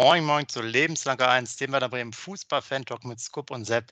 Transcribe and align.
Moin, 0.00 0.24
moin 0.24 0.46
zu 0.46 0.62
Lebenslanger 0.62 1.28
1, 1.28 1.56
dem 1.56 1.72
wir 1.72 1.80
da 1.80 1.88
Bremen 1.88 2.12
Fußball-Fan-Talk 2.12 3.04
mit 3.04 3.18
Scoop 3.18 3.50
und 3.50 3.64
Sepp. 3.64 3.90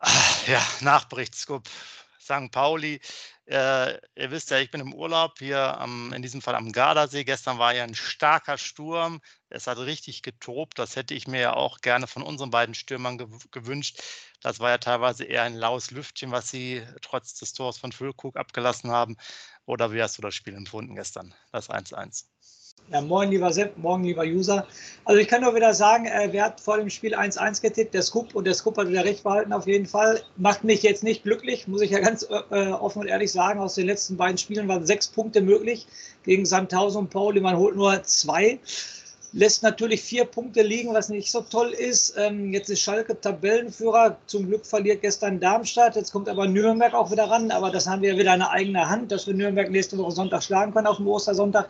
Ah, 0.00 0.10
ja, 0.48 0.60
Nachbericht 0.80 1.36
Scoop. 1.36 1.68
St. 2.20 2.50
Pauli. 2.50 3.00
Äh, 3.46 3.92
ihr 3.92 4.30
wisst 4.32 4.50
ja, 4.50 4.58
ich 4.58 4.72
bin 4.72 4.80
im 4.80 4.92
Urlaub 4.92 5.38
hier 5.38 5.78
am, 5.78 6.12
in 6.12 6.20
diesem 6.22 6.42
Fall 6.42 6.56
am 6.56 6.72
Gardasee. 6.72 7.22
Gestern 7.22 7.60
war 7.60 7.72
ja 7.72 7.84
ein 7.84 7.94
starker 7.94 8.58
Sturm. 8.58 9.20
Es 9.50 9.68
hat 9.68 9.78
richtig 9.78 10.22
getobt. 10.22 10.80
Das 10.80 10.96
hätte 10.96 11.14
ich 11.14 11.28
mir 11.28 11.40
ja 11.42 11.52
auch 11.54 11.80
gerne 11.80 12.08
von 12.08 12.24
unseren 12.24 12.50
beiden 12.50 12.74
Stürmern 12.74 13.18
gew 13.18 13.38
gewünscht. 13.52 14.02
Das 14.40 14.58
war 14.58 14.70
ja 14.70 14.78
teilweise 14.78 15.22
eher 15.22 15.44
ein 15.44 15.54
laues 15.54 15.92
Lüftchen, 15.92 16.32
was 16.32 16.50
sie 16.50 16.84
trotz 17.02 17.34
des 17.34 17.52
Tors 17.52 17.78
von 17.78 17.92
Füllkrug 17.92 18.36
abgelassen 18.36 18.90
haben. 18.90 19.16
Oder 19.64 19.92
wie 19.92 20.02
hast 20.02 20.18
du 20.18 20.22
das 20.22 20.34
Spiel 20.34 20.56
empfunden 20.56 20.96
gestern, 20.96 21.36
das 21.52 21.70
1-1? 21.70 22.24
Ja, 22.90 23.02
moin, 23.02 23.30
lieber 23.30 23.52
Sepp, 23.52 23.76
morgen, 23.76 24.04
lieber 24.04 24.22
User. 24.22 24.66
Also 25.04 25.20
ich 25.20 25.28
kann 25.28 25.42
nur 25.42 25.54
wieder 25.54 25.74
sagen, 25.74 26.06
äh, 26.06 26.28
wer 26.30 26.44
hat 26.44 26.60
vor 26.60 26.78
dem 26.78 26.88
Spiel 26.88 27.14
1-1 27.14 27.60
getippt? 27.60 27.92
Der 27.92 28.00
Scoop 28.00 28.34
und 28.34 28.46
der 28.46 28.54
Scoop 28.54 28.78
hat 28.78 28.88
wieder 28.88 29.04
recht 29.04 29.24
behalten 29.24 29.52
auf 29.52 29.66
jeden 29.66 29.84
Fall. 29.84 30.22
Macht 30.36 30.64
mich 30.64 30.82
jetzt 30.82 31.04
nicht 31.04 31.22
glücklich, 31.22 31.68
muss 31.68 31.82
ich 31.82 31.90
ja 31.90 31.98
ganz 31.98 32.26
äh, 32.50 32.68
offen 32.70 33.02
und 33.02 33.08
ehrlich 33.08 33.30
sagen. 33.30 33.60
Aus 33.60 33.74
den 33.74 33.86
letzten 33.86 34.16
beiden 34.16 34.38
Spielen 34.38 34.68
waren 34.68 34.86
sechs 34.86 35.06
Punkte 35.06 35.42
möglich 35.42 35.86
gegen 36.24 36.46
Sandhausen 36.46 37.00
und 37.00 37.10
Pauli. 37.10 37.40
Man 37.42 37.58
holt 37.58 37.76
nur 37.76 38.02
zwei. 38.04 38.58
Lässt 39.34 39.62
natürlich 39.62 40.00
vier 40.00 40.24
Punkte 40.24 40.62
liegen, 40.62 40.94
was 40.94 41.10
nicht 41.10 41.30
so 41.30 41.42
toll 41.42 41.72
ist. 41.72 42.14
Ähm, 42.16 42.54
jetzt 42.54 42.70
ist 42.70 42.80
Schalke 42.80 43.20
Tabellenführer. 43.20 44.16
Zum 44.26 44.46
Glück 44.46 44.64
verliert 44.64 45.02
gestern 45.02 45.38
Darmstadt. 45.40 45.96
Jetzt 45.96 46.12
kommt 46.12 46.30
aber 46.30 46.48
Nürnberg 46.48 46.94
auch 46.94 47.10
wieder 47.10 47.24
ran. 47.24 47.50
Aber 47.50 47.70
das 47.70 47.86
haben 47.86 48.00
wir 48.00 48.14
ja 48.14 48.18
wieder 48.18 48.34
in 48.34 48.40
eigener 48.40 48.88
Hand, 48.88 49.12
dass 49.12 49.26
wir 49.26 49.34
Nürnberg 49.34 49.70
nächste 49.70 49.98
Woche 49.98 50.12
Sonntag 50.12 50.42
schlagen 50.42 50.72
können 50.72 50.86
auf 50.86 50.96
dem 50.96 51.08
Ostersonntag. 51.08 51.68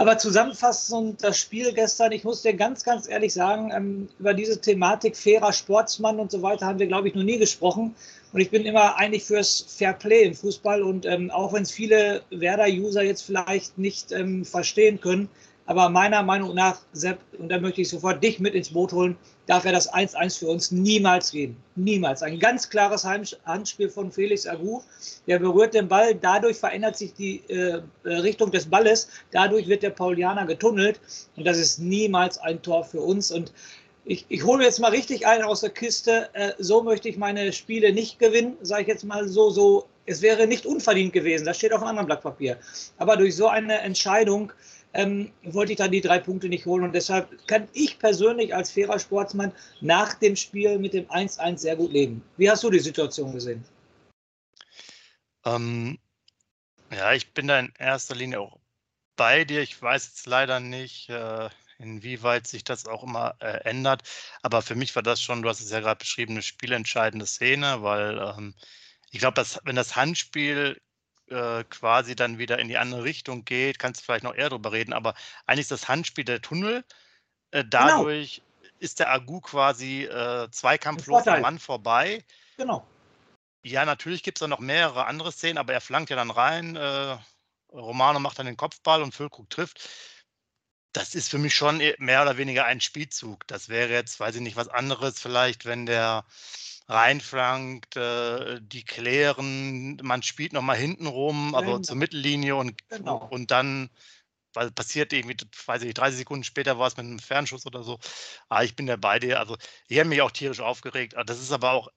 Aber 0.00 0.16
zusammenfassend 0.16 1.24
das 1.24 1.40
Spiel 1.40 1.72
gestern, 1.72 2.12
ich 2.12 2.22
muss 2.22 2.42
dir 2.42 2.54
ganz, 2.54 2.84
ganz 2.84 3.08
ehrlich 3.08 3.34
sagen, 3.34 3.72
ähm, 3.74 4.08
über 4.20 4.32
diese 4.32 4.60
Thematik 4.60 5.16
fairer 5.16 5.52
Sportsmann 5.52 6.20
und 6.20 6.30
so 6.30 6.40
weiter 6.40 6.66
haben 6.66 6.78
wir, 6.78 6.86
glaube 6.86 7.08
ich, 7.08 7.16
noch 7.16 7.24
nie 7.24 7.36
gesprochen. 7.36 7.96
Und 8.32 8.40
ich 8.40 8.48
bin 8.48 8.64
immer 8.64 8.96
eigentlich 8.96 9.24
fürs 9.24 9.66
Fair 9.68 9.94
Play 9.94 10.22
im 10.22 10.34
Fußball. 10.34 10.84
Und 10.84 11.04
ähm, 11.04 11.32
auch 11.32 11.52
wenn 11.52 11.64
es 11.64 11.72
viele 11.72 12.22
Werder-User 12.30 13.02
jetzt 13.02 13.22
vielleicht 13.22 13.76
nicht 13.76 14.12
ähm, 14.12 14.44
verstehen 14.44 15.00
können, 15.00 15.28
aber 15.66 15.88
meiner 15.88 16.22
Meinung 16.22 16.54
nach, 16.54 16.78
Sepp, 16.92 17.18
und 17.36 17.48
da 17.48 17.58
möchte 17.58 17.80
ich 17.80 17.88
sofort 17.88 18.22
dich 18.22 18.38
mit 18.38 18.54
ins 18.54 18.70
Boot 18.70 18.92
holen, 18.92 19.16
darf 19.48 19.64
er 19.64 19.72
das 19.72 19.92
1-1 19.92 20.38
für 20.38 20.46
uns 20.46 20.70
niemals 20.70 21.32
geben. 21.32 21.56
Niemals. 21.74 22.22
Ein 22.22 22.38
ganz 22.38 22.68
klares 22.68 23.04
Handspiel 23.04 23.88
von 23.88 24.12
Felix 24.12 24.46
Agu. 24.46 24.82
Der 25.26 25.38
berührt 25.38 25.72
den 25.74 25.88
Ball, 25.88 26.14
dadurch 26.14 26.58
verändert 26.58 26.98
sich 26.98 27.14
die 27.14 27.42
äh, 27.48 27.80
Richtung 28.04 28.50
des 28.50 28.66
Balles, 28.66 29.08
dadurch 29.32 29.66
wird 29.66 29.82
der 29.82 29.90
Paulianer 29.90 30.46
getunnelt 30.46 31.00
und 31.36 31.46
das 31.46 31.58
ist 31.58 31.78
niemals 31.78 32.36
ein 32.38 32.60
Tor 32.60 32.84
für 32.84 33.00
uns. 33.00 33.30
Und 33.30 33.52
ich, 34.04 34.26
ich 34.28 34.44
hole 34.44 34.64
jetzt 34.64 34.80
mal 34.80 34.90
richtig 34.90 35.26
einen 35.26 35.44
aus 35.44 35.62
der 35.62 35.70
Kiste. 35.70 36.28
Äh, 36.34 36.52
so 36.58 36.82
möchte 36.82 37.08
ich 37.08 37.16
meine 37.16 37.50
Spiele 37.52 37.92
nicht 37.92 38.18
gewinnen, 38.18 38.58
sage 38.60 38.82
ich 38.82 38.88
jetzt 38.88 39.04
mal 39.04 39.26
so, 39.28 39.50
so. 39.50 39.86
Es 40.04 40.22
wäre 40.22 40.46
nicht 40.46 40.64
unverdient 40.64 41.12
gewesen, 41.12 41.44
das 41.44 41.58
steht 41.58 41.72
auf 41.72 41.80
einem 41.80 41.90
anderen 41.90 42.06
Blatt 42.06 42.22
Papier. 42.22 42.56
Aber 42.96 43.16
durch 43.18 43.36
so 43.36 43.48
eine 43.48 43.78
Entscheidung 43.80 44.52
ähm, 44.98 45.30
wollte 45.44 45.72
ich 45.72 45.78
dann 45.78 45.92
die 45.92 46.00
drei 46.00 46.18
Punkte 46.18 46.48
nicht 46.48 46.66
holen. 46.66 46.82
Und 46.82 46.92
deshalb 46.92 47.46
kann 47.46 47.68
ich 47.72 48.00
persönlich 48.00 48.52
als 48.52 48.72
fairer 48.72 48.98
Sportsmann 48.98 49.52
nach 49.80 50.14
dem 50.14 50.34
Spiel 50.34 50.76
mit 50.78 50.92
dem 50.92 51.06
1-1 51.06 51.58
sehr 51.58 51.76
gut 51.76 51.92
leben. 51.92 52.20
Wie 52.36 52.50
hast 52.50 52.64
du 52.64 52.70
die 52.70 52.80
Situation 52.80 53.32
gesehen? 53.32 53.64
Ähm, 55.44 55.98
ja, 56.90 57.12
ich 57.12 57.32
bin 57.32 57.46
da 57.46 57.60
in 57.60 57.72
erster 57.78 58.16
Linie 58.16 58.40
auch 58.40 58.58
bei 59.14 59.44
dir. 59.44 59.62
Ich 59.62 59.80
weiß 59.80 60.06
jetzt 60.08 60.26
leider 60.26 60.58
nicht, 60.58 61.08
äh, 61.10 61.48
inwieweit 61.78 62.48
sich 62.48 62.64
das 62.64 62.86
auch 62.86 63.04
immer 63.04 63.36
äh, 63.38 63.60
ändert. 63.68 64.02
Aber 64.42 64.62
für 64.62 64.74
mich 64.74 64.96
war 64.96 65.04
das 65.04 65.22
schon, 65.22 65.42
du 65.42 65.48
hast 65.48 65.60
es 65.60 65.70
ja 65.70 65.78
gerade 65.78 66.00
beschrieben, 66.00 66.32
eine 66.32 66.42
spielentscheidende 66.42 67.26
Szene, 67.26 67.84
weil 67.84 68.18
ähm, 68.18 68.52
ich 69.12 69.20
glaube, 69.20 69.44
wenn 69.62 69.76
das 69.76 69.94
Handspiel 69.94 70.80
äh, 71.30 71.64
quasi 71.64 72.16
dann 72.16 72.38
wieder 72.38 72.58
in 72.58 72.68
die 72.68 72.78
andere 72.78 73.04
Richtung 73.04 73.44
geht, 73.44 73.78
kannst 73.78 74.00
du 74.00 74.04
vielleicht 74.04 74.24
noch 74.24 74.34
eher 74.34 74.50
drüber 74.50 74.72
reden, 74.72 74.92
aber 74.92 75.14
eigentlich 75.46 75.64
ist 75.64 75.70
das 75.70 75.88
Handspiel 75.88 76.24
der 76.24 76.40
Tunnel. 76.40 76.84
Äh, 77.50 77.64
genau. 77.64 77.68
dadurch 77.70 78.42
genau. 78.60 78.72
ist 78.78 78.98
der 79.00 79.10
Agu 79.10 79.40
quasi 79.40 80.04
äh, 80.04 80.50
zweikampflos 80.50 81.26
am 81.26 81.40
Mann 81.40 81.58
vorbei. 81.58 82.24
Genau. 82.56 82.86
Ja, 83.62 83.84
natürlich 83.84 84.22
gibt 84.22 84.38
es 84.38 84.40
da 84.40 84.48
noch 84.48 84.60
mehrere 84.60 85.06
andere 85.06 85.32
Szenen, 85.32 85.58
aber 85.58 85.72
er 85.72 85.80
flankt 85.80 86.10
ja 86.10 86.16
dann 86.16 86.30
rein. 86.30 86.76
Äh, 86.76 87.18
Romano 87.72 88.18
macht 88.20 88.38
dann 88.38 88.46
den 88.46 88.56
Kopfball 88.56 89.02
und 89.02 89.14
Füllkrug 89.14 89.50
trifft. 89.50 89.88
Das 90.92 91.14
ist 91.14 91.28
für 91.28 91.38
mich 91.38 91.54
schon 91.54 91.80
e, 91.80 91.94
mehr 91.98 92.22
oder 92.22 92.38
weniger 92.38 92.64
ein 92.64 92.80
Spielzug. 92.80 93.46
Das 93.46 93.68
wäre 93.68 93.92
jetzt, 93.92 94.20
weiß 94.20 94.36
ich 94.36 94.40
nicht, 94.40 94.56
was 94.56 94.68
anderes 94.68 95.20
vielleicht, 95.20 95.64
wenn 95.66 95.86
der 95.86 96.24
reinflankt, 96.88 97.96
äh, 97.96 98.60
die 98.62 98.84
klären, 98.84 99.96
man 100.02 100.22
spielt 100.22 100.52
nochmal 100.52 100.76
hinten 100.76 101.06
rum, 101.06 101.54
also 101.54 101.72
genau. 101.72 101.82
zur 101.82 101.96
Mittellinie 101.96 102.56
und, 102.56 102.76
genau. 102.88 103.28
und 103.30 103.50
dann 103.50 103.90
weil 104.54 104.70
passiert 104.72 105.12
irgendwie, 105.12 105.36
weiß 105.66 105.82
ich 105.82 105.86
nicht, 105.86 105.98
30 105.98 106.18
Sekunden 106.18 106.44
später 106.44 106.78
war 106.78 106.88
es 106.88 106.96
mit 106.96 107.06
einem 107.06 107.18
Fernschuss 107.18 107.66
oder 107.66 107.82
so. 107.82 107.94
Aber 108.48 108.60
ah, 108.60 108.64
ich 108.64 108.74
bin 108.76 108.86
da 108.86 108.96
bei 108.96 109.18
dir. 109.18 109.38
Also, 109.38 109.56
ich 109.88 109.98
habe 109.98 110.08
mich 110.08 110.22
auch 110.22 110.30
tierisch 110.30 110.60
aufgeregt. 110.60 111.16
Ah, 111.16 111.24
das 111.24 111.40
ist 111.40 111.52
aber 111.52 111.72
auch, 111.72 111.88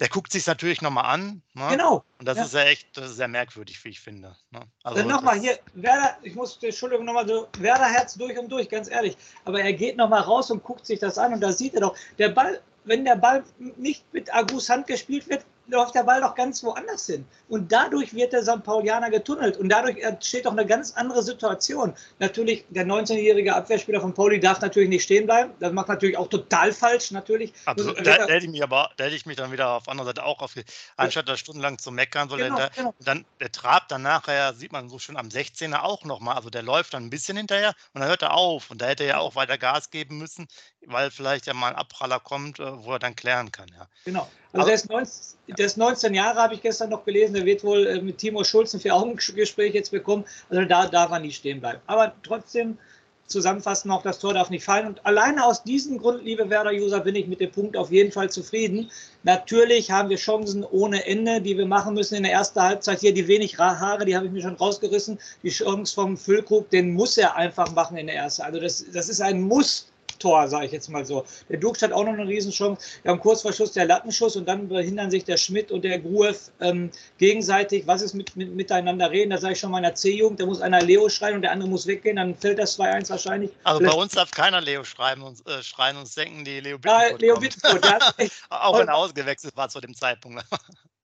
der 0.00 0.08
guckt 0.08 0.32
sich 0.32 0.46
natürlich 0.46 0.82
nochmal 0.82 1.06
an. 1.06 1.42
Ne? 1.54 1.68
Genau. 1.70 2.04
Und 2.18 2.26
das 2.26 2.38
ja. 2.38 2.44
ist 2.44 2.54
ja 2.54 2.62
echt, 2.62 2.96
das 2.96 3.10
ist 3.10 3.16
sehr 3.16 3.28
merkwürdig, 3.28 3.82
wie 3.84 3.90
ich 3.90 4.00
finde. 4.00 4.36
Ne? 4.50 4.60
Also 4.82 5.02
nochmal 5.02 5.38
hier, 5.38 5.58
Werder, 5.74 6.16
ich 6.22 6.34
muss, 6.34 6.58
Entschuldigung, 6.62 7.04
nochmal 7.04 7.28
so, 7.28 7.48
Werder 7.58 7.86
Herz 7.86 8.14
durch 8.14 8.38
und 8.38 8.50
durch, 8.50 8.68
ganz 8.68 8.88
ehrlich. 8.90 9.16
Aber 9.44 9.60
er 9.60 9.72
geht 9.72 9.96
nochmal 9.96 10.22
raus 10.22 10.50
und 10.50 10.62
guckt 10.62 10.86
sich 10.86 10.98
das 10.98 11.18
an 11.18 11.32
und 11.32 11.40
da 11.40 11.52
sieht 11.52 11.74
er 11.74 11.80
doch, 11.80 11.96
der 12.18 12.30
Ball 12.30 12.60
wenn 12.88 13.04
der 13.04 13.16
Ball 13.16 13.44
nicht 13.76 14.02
mit 14.12 14.34
Agus 14.34 14.68
Hand 14.68 14.86
gespielt 14.86 15.28
wird, 15.28 15.44
läuft 15.68 15.94
der 15.94 16.02
Ball 16.02 16.20
doch 16.20 16.34
ganz 16.34 16.62
woanders 16.62 17.06
hin. 17.06 17.24
Und 17.48 17.70
dadurch 17.70 18.14
wird 18.14 18.32
der 18.32 18.42
St. 18.42 18.62
Paulianer 18.62 19.10
getunnelt. 19.10 19.56
Und 19.56 19.68
dadurch 19.68 19.98
entsteht 19.98 20.46
doch 20.46 20.52
eine 20.52 20.66
ganz 20.66 20.92
andere 20.92 21.22
Situation. 21.22 21.94
Natürlich, 22.18 22.64
der 22.70 22.86
19-jährige 22.86 23.54
Abwehrspieler 23.54 24.00
von 24.00 24.14
Pauli 24.14 24.40
darf 24.40 24.60
natürlich 24.60 24.88
nicht 24.88 25.04
stehen 25.04 25.26
bleiben. 25.26 25.52
Das 25.60 25.72
macht 25.72 25.88
natürlich 25.88 26.16
auch 26.16 26.28
total 26.28 26.72
falsch, 26.72 27.10
natürlich. 27.10 27.52
Absolut. 27.66 27.98
Da, 27.98 28.18
da, 28.18 28.26
hätte 28.26 28.46
ich 28.46 28.50
mich 28.50 28.62
aber, 28.62 28.90
da 28.96 29.04
hätte 29.04 29.16
ich 29.16 29.26
mich 29.26 29.36
dann 29.36 29.52
wieder 29.52 29.70
auf 29.70 29.88
anderer 29.88 30.06
Seite 30.06 30.24
auch 30.24 30.40
auf, 30.40 30.54
anstatt 30.96 31.28
da 31.28 31.36
stundenlang 31.36 31.78
zu 31.78 31.90
meckern, 31.90 32.28
so 32.28 32.36
genau, 32.36 32.56
der, 32.56 32.70
genau. 32.70 32.94
dann 33.00 33.24
der 33.40 33.52
Trab 33.52 33.88
dann 33.88 34.02
nachher, 34.02 34.54
sieht 34.54 34.72
man 34.72 34.88
so 34.88 34.98
schön 34.98 35.16
am 35.16 35.28
16er 35.28 35.82
auch 35.82 36.04
nochmal. 36.04 36.36
Also 36.36 36.50
der 36.50 36.62
läuft 36.62 36.94
dann 36.94 37.04
ein 37.04 37.10
bisschen 37.10 37.36
hinterher 37.36 37.74
und 37.92 38.00
dann 38.00 38.08
hört 38.08 38.22
er 38.22 38.34
auf. 38.34 38.70
Und 38.70 38.80
da 38.80 38.86
hätte 38.86 39.04
er 39.04 39.08
ja 39.08 39.18
auch 39.18 39.34
weiter 39.34 39.58
Gas 39.58 39.90
geben 39.90 40.18
müssen, 40.18 40.48
weil 40.86 41.10
vielleicht 41.10 41.46
ja 41.46 41.54
mal 41.54 41.68
ein 41.68 41.76
Abpraller 41.76 42.20
kommt, 42.20 42.58
äh, 42.58 42.84
wo 42.84 42.92
er 42.92 42.98
dann 42.98 43.16
klären 43.16 43.52
kann. 43.52 43.68
Ja. 43.76 43.86
Genau. 44.04 44.28
Also 44.52 44.66
der 44.66 44.74
ist, 44.74 44.88
19, 44.88 45.56
der 45.56 45.66
ist 45.66 45.76
19 45.76 46.14
Jahre, 46.14 46.40
habe 46.40 46.54
ich 46.54 46.62
gestern 46.62 46.90
noch 46.90 47.04
gelesen. 47.04 47.34
Der 47.34 47.44
wird 47.44 47.62
wohl 47.64 47.86
äh, 47.86 48.00
mit 48.00 48.18
Timo 48.18 48.44
Schulz 48.44 48.72
ein 48.74 48.80
Vier-Augen-Gespräch 48.80 49.74
jetzt 49.74 49.90
bekommen. 49.90 50.24
Also 50.48 50.64
da 50.64 50.86
darf 50.86 51.10
er 51.10 51.20
nicht 51.20 51.36
stehen 51.36 51.60
bleiben. 51.60 51.80
Aber 51.86 52.14
trotzdem 52.22 52.78
zusammenfassen, 53.26 53.90
auch 53.90 54.02
das 54.02 54.18
Tor 54.18 54.32
darf 54.32 54.48
nicht 54.48 54.64
fallen. 54.64 54.86
Und 54.86 55.04
alleine 55.04 55.44
aus 55.44 55.62
diesem 55.62 55.98
Grund, 55.98 56.24
liebe 56.24 56.48
Werder-User, 56.48 57.00
bin 57.00 57.14
ich 57.14 57.26
mit 57.26 57.40
dem 57.40 57.50
Punkt 57.50 57.76
auf 57.76 57.90
jeden 57.90 58.10
Fall 58.10 58.30
zufrieden. 58.30 58.90
Natürlich 59.22 59.90
haben 59.90 60.08
wir 60.08 60.16
Chancen 60.16 60.64
ohne 60.64 61.04
Ende, 61.04 61.42
die 61.42 61.58
wir 61.58 61.66
machen 61.66 61.92
müssen 61.92 62.14
in 62.14 62.22
der 62.22 62.32
ersten 62.32 62.60
Halbzeit. 62.60 63.00
Hier 63.00 63.12
die 63.12 63.28
wenig 63.28 63.58
Haare, 63.58 64.06
die 64.06 64.16
habe 64.16 64.26
ich 64.26 64.32
mir 64.32 64.40
schon 64.40 64.54
rausgerissen. 64.54 65.18
Die 65.42 65.50
Chance 65.50 65.94
vom 65.94 66.16
Füllkrug, 66.16 66.70
den 66.70 66.94
muss 66.94 67.18
er 67.18 67.36
einfach 67.36 67.70
machen 67.72 67.98
in 67.98 68.06
der 68.06 68.16
ersten. 68.16 68.42
Also 68.42 68.60
das, 68.60 68.86
das 68.92 69.10
ist 69.10 69.20
ein 69.20 69.42
Muss 69.42 69.88
Pflichttor, 70.18 70.48
sage 70.48 70.66
ich 70.66 70.72
jetzt 70.72 70.88
mal 70.88 71.04
so. 71.04 71.24
Der 71.48 71.58
Dux 71.58 71.82
hat 71.82 71.92
auch 71.92 72.04
noch 72.04 72.12
eine 72.12 72.26
Riesenchance. 72.26 72.84
Wir 73.02 73.12
haben 73.12 73.20
kurz 73.20 73.42
vor 73.42 73.52
Schluss 73.52 73.72
der 73.72 73.86
Lattenschuss 73.86 74.36
und 74.36 74.46
dann 74.46 74.68
behindern 74.68 75.10
sich 75.10 75.24
der 75.24 75.36
Schmidt 75.36 75.70
und 75.70 75.82
der 75.82 75.98
Gruev 75.98 76.50
ähm, 76.60 76.90
gegenseitig. 77.18 77.86
Was 77.86 78.02
ist 78.02 78.14
mit, 78.14 78.34
mit 78.36 78.54
miteinander 78.54 79.10
reden? 79.10 79.30
Da 79.30 79.38
sage 79.38 79.54
ich 79.54 79.60
schon 79.60 79.70
meiner 79.70 79.94
C-Jugend, 79.94 80.40
da 80.40 80.46
muss 80.46 80.60
einer 80.60 80.82
Leo 80.82 81.08
schreien 81.08 81.36
und 81.36 81.42
der 81.42 81.52
andere 81.52 81.68
muss 81.68 81.86
weggehen, 81.86 82.16
dann 82.16 82.36
fällt 82.36 82.58
das 82.58 82.78
2-1 82.78 83.10
wahrscheinlich. 83.10 83.50
Also 83.64 83.80
bei 83.80 83.92
uns 83.92 84.12
darf 84.12 84.30
keiner 84.30 84.60
Leo 84.60 84.84
schreiben 84.84 85.22
und, 85.22 85.46
äh, 85.48 85.62
schreien 85.62 85.96
und 85.96 86.16
denken, 86.16 86.44
die 86.44 86.60
Leo 86.60 86.78
Bittencourt. 86.78 87.10
Ja, 87.10 87.16
Leo 87.18 87.36
Bittencourt, 87.36 87.84
Auch 88.50 88.78
wenn 88.78 88.88
er 88.88 88.94
ausgewechselt 88.94 89.56
war 89.56 89.68
zu 89.68 89.80
dem 89.80 89.94
Zeitpunkt. 89.94 90.44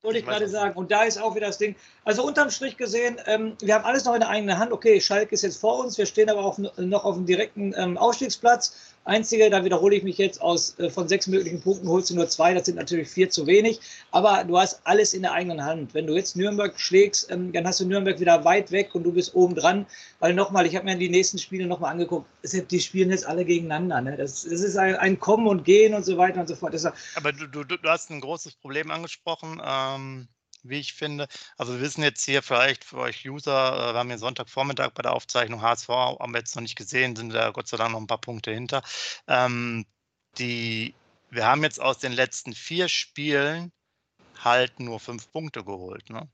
Wollte 0.05 0.19
ich, 0.19 0.25
ich 0.25 0.31
gerade 0.31 0.49
sagen. 0.49 0.76
Und 0.76 0.90
da 0.90 1.05
ist 1.05 1.16
auch 1.20 1.34
wieder 1.34 1.46
das 1.46 1.56
Ding. 1.56 1.75
Also 2.05 2.25
unterm 2.25 2.50
Strich 2.50 2.76
gesehen, 2.76 3.19
ähm, 3.25 3.56
wir 3.61 3.75
haben 3.75 3.87
alles 3.87 4.05
noch 4.05 4.12
in 4.12 4.20
der 4.20 4.28
eigenen 4.28 4.58
Hand. 4.58 4.70
Okay, 4.70 5.00
Schalke 5.00 5.34
ist 5.34 5.43
jetzt 5.43 5.58
vor 5.58 5.78
uns. 5.78 5.96
Wir 5.96 6.05
stehen 6.05 6.28
aber 6.28 6.44
auch 6.44 6.58
noch 6.76 7.05
auf 7.05 7.14
dem 7.14 7.25
direkten 7.25 7.75
ähm, 7.75 7.96
Aufstiegsplatz. 7.96 8.76
Einzige, 9.06 9.51
da 9.51 9.65
wiederhole 9.65 9.97
ich 9.97 10.03
mich 10.03 10.17
jetzt 10.17 10.41
aus, 10.41 10.79
äh, 10.79 10.89
von 10.89 11.09
sechs 11.09 11.27
möglichen 11.27 11.61
Punkten 11.61 11.89
holst 11.89 12.11
du 12.11 12.15
nur 12.15 12.29
zwei, 12.29 12.55
das 12.55 12.65
sind 12.65 12.77
natürlich 12.77 13.09
vier 13.09 13.29
zu 13.29 13.47
wenig, 13.47 13.81
aber 14.11 14.45
du 14.45 14.59
hast 14.59 14.81
alles 14.85 15.12
in 15.12 15.23
der 15.23 15.33
eigenen 15.33 15.62
Hand. 15.62 15.93
Wenn 15.93 16.06
du 16.06 16.15
jetzt 16.15 16.37
Nürnberg 16.37 16.79
schlägst, 16.81 17.31
ähm, 17.31 17.53
dann 17.53 17.67
hast 17.67 17.81
du 17.81 17.87
Nürnberg 17.87 18.19
wieder 18.19 18.45
weit 18.45 18.71
weg 18.71 18.95
und 18.95 19.05
du 19.05 19.12
bist 19.12 19.35
oben 19.35 19.55
dran, 19.55 19.87
weil 20.21 20.33
nochmal, 20.33 20.65
ich 20.67 20.75
habe 20.75 20.87
mir 20.87 20.97
die 20.97 21.11
nächsten 21.11 21.39
Spiele 21.39 21.67
nochmal 21.67 21.93
angeguckt, 21.93 22.27
die 22.71 22.81
spielen 22.81 23.11
jetzt 23.11 23.27
alle 23.27 23.45
gegeneinander. 23.45 24.01
Ne? 24.01 24.17
Das, 24.17 24.43
das, 24.45 24.61
ist 24.61 24.77
ein, 24.77 24.97
ein, 24.97 25.21
Kommen 25.21 25.47
und 25.47 25.65
Gehen 25.65 25.95
und 25.95 26.05
so 26.05 26.17
weiter 26.17 26.41
und 26.41 26.49
so 26.49 26.57
fort. 26.57 26.75
Aber 27.15 27.33
du, 27.33 27.47
du, 27.47 27.65
du 27.65 27.89
hast 27.89 28.11
ein 28.11 28.21
großes 28.21 28.55
Problem 28.57 28.91
angesprochen. 28.91 29.61
Ähm 29.65 30.29
wie 30.64 30.81
ich 30.81 30.94
finde. 30.94 31.28
Also 31.56 31.75
wir 31.75 31.81
wissen 31.81 32.02
jetzt 32.02 32.25
hier 32.25 32.43
vielleicht 32.43 32.84
für 32.84 32.99
euch 32.99 33.28
User, 33.28 33.90
äh, 33.90 33.93
wir 33.93 33.99
haben 33.99 34.08
hier 34.08 34.19
Sonntagvormittag 34.19 34.90
bei 34.90 35.02
der 35.02 35.12
Aufzeichnung 35.12 35.62
HSV, 35.62 35.88
haben 35.88 36.32
wir 36.32 36.38
jetzt 36.38 36.56
noch 36.56 36.62
nicht 36.62 36.76
gesehen, 36.76 37.16
sind 37.16 37.32
da 37.32 37.50
Gott 37.50 37.69
sei 37.69 37.76
Dank 37.76 37.93
noch 37.93 38.00
ein 38.00 38.06
paar 38.06 38.20
Punkte 38.20 38.52
hinter. 38.52 38.82
Ähm, 39.28 39.84
die, 40.38 40.94
wir 41.31 41.46
haben 41.46 41.62
jetzt 41.62 41.81
aus 41.81 41.99
den 41.99 42.12
letzten 42.12 42.55
vier 42.55 42.88
Spielen 42.88 43.72
halt 44.43 44.81
nur 44.81 45.00
fünf 45.00 45.31
Punkte 45.31 45.64
geholt. 45.64 46.11
Ne? 46.11 46.28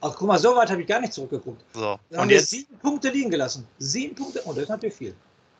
Ach, 0.00 0.14
guck 0.14 0.28
mal, 0.28 0.38
so 0.38 0.54
weit 0.54 0.70
habe 0.70 0.82
ich 0.82 0.88
gar 0.88 1.00
nicht 1.00 1.12
zurückgeguckt. 1.12 1.64
So. 1.72 1.98
Wir 2.10 2.18
und 2.20 2.30
jetzt 2.30 2.50
sieben 2.50 2.78
Punkte 2.78 3.08
liegen 3.08 3.30
gelassen. 3.30 3.66
Sieben 3.78 4.14
Punkte, 4.14 4.42
oh, 4.44 4.52
das 4.52 4.64
ist 4.64 4.68
natürlich 4.68 4.94
viel. 4.94 5.16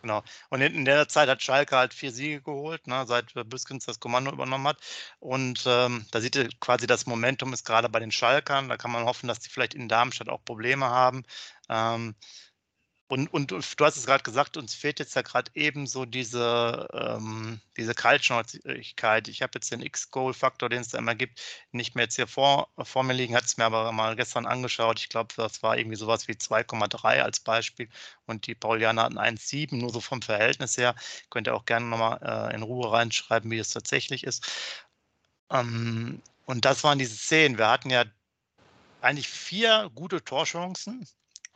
Genau. 0.06 0.23
Und 0.50 0.61
in, 0.61 0.85
der 0.85 1.08
Zeit 1.08 1.29
hat 1.29 1.43
Schalke 1.43 1.76
halt 1.76 1.93
vier 1.93 2.12
Siege 2.12 2.41
geholt, 2.41 2.87
ne, 2.87 3.05
seit 3.08 3.35
Büskens 3.50 3.87
das 3.87 3.99
Kommando 3.99 4.31
übernommen 4.31 4.69
hat. 4.69 4.79
Und 5.19 5.64
ähm, 5.67 6.06
da 6.12 6.20
sieht 6.20 6.37
ihr 6.37 6.49
quasi, 6.61 6.87
das 6.87 7.06
Momentum 7.06 7.53
ist 7.53 7.64
gerade 7.64 7.88
bei 7.88 7.99
den 7.99 8.12
Schalkern. 8.12 8.69
Da 8.69 8.76
kann 8.76 8.93
man 8.93 9.05
hoffen, 9.05 9.26
dass 9.26 9.41
die 9.41 9.50
vielleicht 9.50 9.75
in 9.75 9.88
Darmstadt 9.88 10.29
auch 10.29 10.44
Probleme 10.44 10.87
haben. 10.87 11.25
Ähm, 11.69 12.14
und, 13.08 13.32
und 13.32 13.53
du 13.53 13.85
hast 13.85 13.97
es 13.97 14.06
gerade 14.06 14.25
gesagt, 14.25 14.56
uns 14.56 14.75
fehlt 14.75 14.99
jetzt 14.99 15.14
ja 15.14 15.23
gerade 15.23 15.50
eben 15.55 15.87
so 15.87 16.05
diese, 16.05 16.88
ähm, 16.93 17.61
diese 17.76 17.94
Kaltschnäuzigkeit. 17.94 19.29
Ich 19.29 19.43
habe 19.43 19.53
jetzt 19.55 19.70
den 19.70 19.81
X-Goal-Faktor, 19.81 20.69
den 20.69 20.81
es 20.81 20.88
da 20.88 20.99
immer 20.99 21.14
gibt, 21.14 21.41
nicht 21.70 21.94
mehr 21.94 22.05
jetzt 22.05 22.17
hier 22.17 22.26
vor, 22.26 22.69
vor 22.82 23.05
mir 23.05 23.12
liegen, 23.12 23.37
hat 23.37 23.44
es 23.44 23.58
mir 23.58 23.64
aber 23.64 23.93
mal 23.93 24.17
gestern 24.17 24.44
angeschaut. 24.47 24.99
Ich 24.99 25.08
glaube, 25.08 25.32
das 25.37 25.62
war 25.62 25.79
irgendwie 25.79 25.97
sowas 25.97 26.26
wie 26.26 26.32
2,3 26.32 27.23
als 27.23 27.38
Beispiel 27.38 27.88
und 28.26 28.49
die 28.49 28.56
Paulianer 28.56 29.05
hatten 29.05 29.19
1,7, 29.19 29.76
nur 29.76 29.93
so 29.93 30.00
vom 30.00 30.20
Verhältnis 30.20 30.76
her. 30.76 30.97
Könnt 31.31 31.47
ihr 31.47 31.55
auch 31.55 31.64
gerne 31.64 31.87
nochmal 31.87 32.19
äh, 32.23 32.55
in 32.56 32.62
Ruhe 32.62 32.91
reinschreiben, 32.91 33.50
wie 33.53 33.58
es 33.58 33.70
tatsächlich 33.70 34.25
ist. 34.25 34.44
Ähm, 35.50 36.23
und 36.47 36.64
das 36.64 36.82
waren 36.85 36.99
diese 36.99 37.17
Szenen. 37.17 37.58
Wir 37.58 37.69
hatten 37.69 37.91
ja 37.91 38.05
eigentlich 39.00 39.29
vier 39.29 39.91
gute 39.94 40.25
Torchancen 40.25 41.06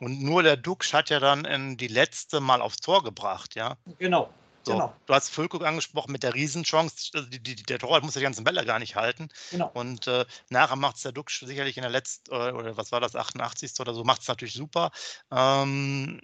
und 0.01 0.19
nur 0.23 0.41
der 0.41 0.57
Dux 0.57 0.93
hat 0.93 1.11
ja 1.11 1.19
dann 1.19 1.45
in 1.45 1.77
die 1.77 1.87
letzte 1.87 2.39
Mal 2.39 2.59
aufs 2.61 2.77
Tor 2.77 3.03
gebracht, 3.03 3.53
ja. 3.53 3.77
Genau. 3.99 4.33
So, 4.63 4.73
genau. 4.73 4.95
Du 5.05 5.13
hast 5.13 5.29
Füllkrug 5.29 5.63
angesprochen 5.63 6.11
mit 6.11 6.23
der 6.23 6.33
Riesenchance. 6.33 7.11
Also 7.13 7.29
die, 7.29 7.39
die, 7.39 7.55
der 7.55 7.77
Torwart 7.77 8.03
muss 8.03 8.15
die 8.15 8.21
ganzen 8.21 8.43
Bälle 8.43 8.65
gar 8.65 8.79
nicht 8.79 8.95
halten. 8.95 9.29
Genau. 9.51 9.69
Und 9.75 10.07
äh, 10.07 10.25
nachher 10.49 10.75
macht 10.75 10.95
es 10.95 11.03
der 11.03 11.11
Dux 11.11 11.39
sicherlich 11.39 11.77
in 11.77 11.83
der 11.83 11.91
letzten, 11.91 12.33
oder, 12.33 12.55
oder, 12.55 12.77
was 12.77 12.91
war 12.91 12.99
das, 12.99 13.15
88. 13.15 13.79
oder 13.79 13.93
so, 13.93 14.03
macht 14.03 14.21
es 14.21 14.27
natürlich 14.27 14.55
super. 14.55 14.89
Ähm, 15.31 16.19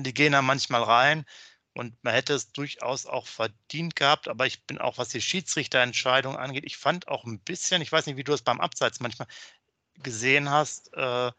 die 0.00 0.14
gehen 0.14 0.32
da 0.32 0.40
manchmal 0.40 0.82
rein. 0.82 1.26
Und 1.74 2.02
man 2.02 2.14
hätte 2.14 2.32
es 2.32 2.52
durchaus 2.52 3.04
auch 3.04 3.26
verdient 3.26 3.96
gehabt, 3.96 4.28
aber 4.28 4.46
ich 4.46 4.64
bin 4.64 4.78
auch, 4.78 4.96
was 4.96 5.10
die 5.10 5.20
Schiedsrichterentscheidung 5.20 6.36
angeht, 6.36 6.64
ich 6.64 6.78
fand 6.78 7.06
auch 7.08 7.24
ein 7.24 7.38
bisschen, 7.38 7.82
ich 7.82 7.92
weiß 7.92 8.06
nicht, 8.06 8.16
wie 8.16 8.24
du 8.24 8.32
es 8.32 8.42
beim 8.42 8.60
Abseits 8.60 8.98
manchmal 8.98 9.28
gesehen 10.02 10.50
hast, 10.50 10.92
äh, 10.94 11.30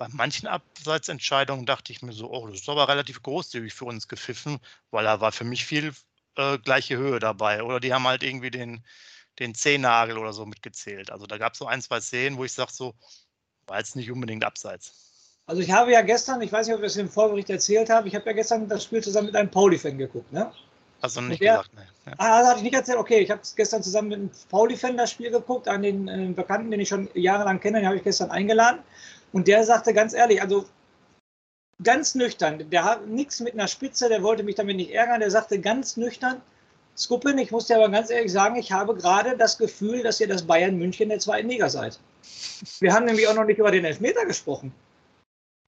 bei 0.00 0.08
manchen 0.08 0.48
Abseitsentscheidungen 0.48 1.66
dachte 1.66 1.92
ich 1.92 2.00
mir 2.00 2.14
so, 2.14 2.30
oh, 2.30 2.46
das 2.46 2.60
ist 2.60 2.68
aber 2.70 2.88
relativ 2.88 3.22
großzügig 3.22 3.74
für 3.74 3.84
uns 3.84 4.08
gepfiffen, 4.08 4.58
weil 4.90 5.04
da 5.04 5.20
war 5.20 5.30
für 5.30 5.44
mich 5.44 5.66
viel 5.66 5.92
äh, 6.36 6.56
gleiche 6.56 6.96
Höhe 6.96 7.18
dabei. 7.18 7.62
Oder 7.62 7.80
die 7.80 7.92
haben 7.92 8.06
halt 8.06 8.22
irgendwie 8.22 8.50
den, 8.50 8.82
den 9.38 9.54
Zehennagel 9.54 10.16
oder 10.16 10.32
so 10.32 10.46
mitgezählt. 10.46 11.10
Also 11.10 11.26
da 11.26 11.36
gab 11.36 11.52
es 11.52 11.58
so 11.58 11.66
ein, 11.66 11.82
zwei 11.82 12.00
Szenen, 12.00 12.38
wo 12.38 12.44
ich 12.44 12.54
sage, 12.54 12.72
so, 12.72 12.94
war 13.66 13.76
jetzt 13.76 13.94
nicht 13.94 14.10
unbedingt 14.10 14.42
abseits. 14.42 15.34
Also 15.44 15.60
ich 15.60 15.70
habe 15.70 15.92
ja 15.92 16.00
gestern, 16.00 16.40
ich 16.40 16.50
weiß 16.50 16.68
nicht, 16.68 16.76
ob 16.76 16.80
ich 16.80 16.86
es 16.86 16.96
im 16.96 17.10
Vorbericht 17.10 17.50
erzählt 17.50 17.90
habe, 17.90 18.08
ich 18.08 18.14
habe 18.14 18.24
ja 18.24 18.32
gestern 18.32 18.70
das 18.70 18.84
Spiel 18.84 19.02
zusammen 19.02 19.26
mit 19.26 19.36
einem 19.36 19.50
Pauli-Fan 19.50 19.98
geguckt, 19.98 20.32
ne? 20.32 20.50
Also 21.02 21.20
nicht 21.20 21.42
der, 21.42 21.58
gesagt, 21.58 21.74
ne. 21.74 21.86
Ja. 22.06 22.12
Ah, 22.16 22.40
das 22.40 22.48
hatte 22.48 22.58
ich 22.58 22.64
nicht 22.64 22.74
erzählt. 22.74 22.98
Okay, 22.98 23.18
ich 23.18 23.30
habe 23.30 23.42
gestern 23.54 23.82
zusammen 23.82 24.08
mit 24.08 24.18
einem 24.18 24.30
Pauli-Fan 24.48 24.96
das 24.96 25.10
Spiel 25.10 25.30
geguckt, 25.30 25.68
an 25.68 25.82
den 25.82 26.08
äh, 26.08 26.32
Bekannten, 26.32 26.70
den 26.70 26.80
ich 26.80 26.88
schon 26.88 27.10
jahrelang 27.12 27.60
kenne, 27.60 27.80
den 27.80 27.86
habe 27.86 27.98
ich 27.98 28.02
gestern 28.02 28.30
eingeladen. 28.30 28.80
Und 29.32 29.48
der 29.48 29.64
sagte 29.64 29.94
ganz 29.94 30.12
ehrlich, 30.12 30.42
also 30.42 30.64
ganz 31.82 32.14
nüchtern, 32.14 32.68
der 32.70 32.84
hat 32.84 33.06
nichts 33.06 33.40
mit 33.40 33.54
einer 33.54 33.68
Spitze, 33.68 34.08
der 34.08 34.22
wollte 34.22 34.42
mich 34.42 34.56
damit 34.56 34.76
nicht 34.76 34.92
ärgern, 34.92 35.20
der 35.20 35.30
sagte 35.30 35.60
ganz 35.60 35.96
nüchtern, 35.96 36.40
Skuppen, 36.96 37.38
ich 37.38 37.50
muss 37.50 37.66
dir 37.66 37.76
aber 37.76 37.88
ganz 37.88 38.10
ehrlich 38.10 38.32
sagen, 38.32 38.56
ich 38.56 38.72
habe 38.72 38.94
gerade 38.94 39.36
das 39.36 39.56
Gefühl, 39.56 40.02
dass 40.02 40.20
ihr 40.20 40.28
das 40.28 40.42
Bayern 40.42 40.76
München 40.76 41.08
der 41.08 41.18
zweiten 41.18 41.48
Liga 41.48 41.70
seid. 41.70 41.98
Wir 42.80 42.92
haben 42.92 43.06
nämlich 43.06 43.26
auch 43.28 43.34
noch 43.34 43.44
nicht 43.44 43.58
über 43.58 43.70
den 43.70 43.84
Elfmeter 43.84 44.26
gesprochen, 44.26 44.74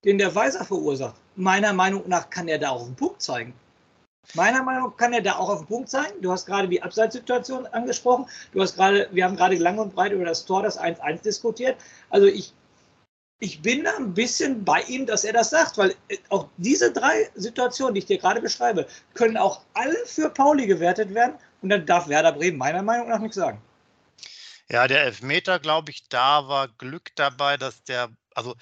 den 0.04 0.18
der 0.18 0.34
Weiser 0.34 0.64
verursacht. 0.64 1.14
Meiner 1.36 1.72
Meinung 1.72 2.02
nach 2.06 2.28
kann 2.28 2.48
er 2.48 2.58
da 2.58 2.70
auch 2.70 2.84
einen 2.84 2.96
Punkt 2.96 3.22
zeigen. 3.22 3.54
Meiner 4.34 4.62
Meinung 4.62 4.90
nach 4.90 4.96
kann 4.96 5.12
er 5.12 5.22
da 5.22 5.36
auch 5.36 5.48
auf 5.48 5.60
den 5.60 5.66
Punkt 5.66 5.88
sein. 5.88 6.10
Du 6.20 6.30
hast 6.30 6.46
gerade 6.46 6.68
die 6.68 6.82
Abseitssituation 6.82 7.66
angesprochen. 7.66 8.26
Du 8.52 8.60
hast 8.60 8.76
gerade, 8.76 9.08
wir 9.12 9.24
haben 9.24 9.36
gerade 9.36 9.56
lang 9.56 9.78
und 9.78 9.94
breit 9.94 10.12
über 10.12 10.24
das 10.24 10.44
Tor, 10.44 10.62
das 10.62 10.78
1-1 10.78 11.22
diskutiert. 11.22 11.76
Also 12.10 12.26
ich 12.26 12.52
ich 13.42 13.60
bin 13.60 13.82
da 13.82 13.96
ein 13.96 14.14
bisschen 14.14 14.64
bei 14.64 14.82
ihm, 14.82 15.04
dass 15.04 15.24
er 15.24 15.32
das 15.32 15.50
sagt, 15.50 15.76
weil 15.76 15.96
äh, 16.06 16.16
auch 16.28 16.48
diese 16.58 16.92
drei 16.92 17.28
Situationen, 17.34 17.94
die 17.94 17.98
ich 17.98 18.06
dir 18.06 18.18
gerade 18.18 18.40
beschreibe, 18.40 18.86
können 19.14 19.36
auch 19.36 19.62
alle 19.74 19.96
für 20.06 20.30
Pauli 20.30 20.64
gewertet 20.68 21.12
werden 21.12 21.34
und 21.60 21.70
dann 21.70 21.84
darf 21.84 22.06
Werder 22.06 22.30
Bremen 22.30 22.56
meiner 22.56 22.82
Meinung 22.82 23.08
nach 23.08 23.18
nichts 23.18 23.34
sagen. 23.34 23.60
Ja, 24.68 24.86
der 24.86 25.02
Elfmeter, 25.02 25.58
glaube 25.58 25.90
ich, 25.90 26.08
da 26.08 26.46
war 26.46 26.68
Glück 26.68 27.10
dabei, 27.16 27.56
dass 27.56 27.82
der, 27.82 28.10
also, 28.36 28.54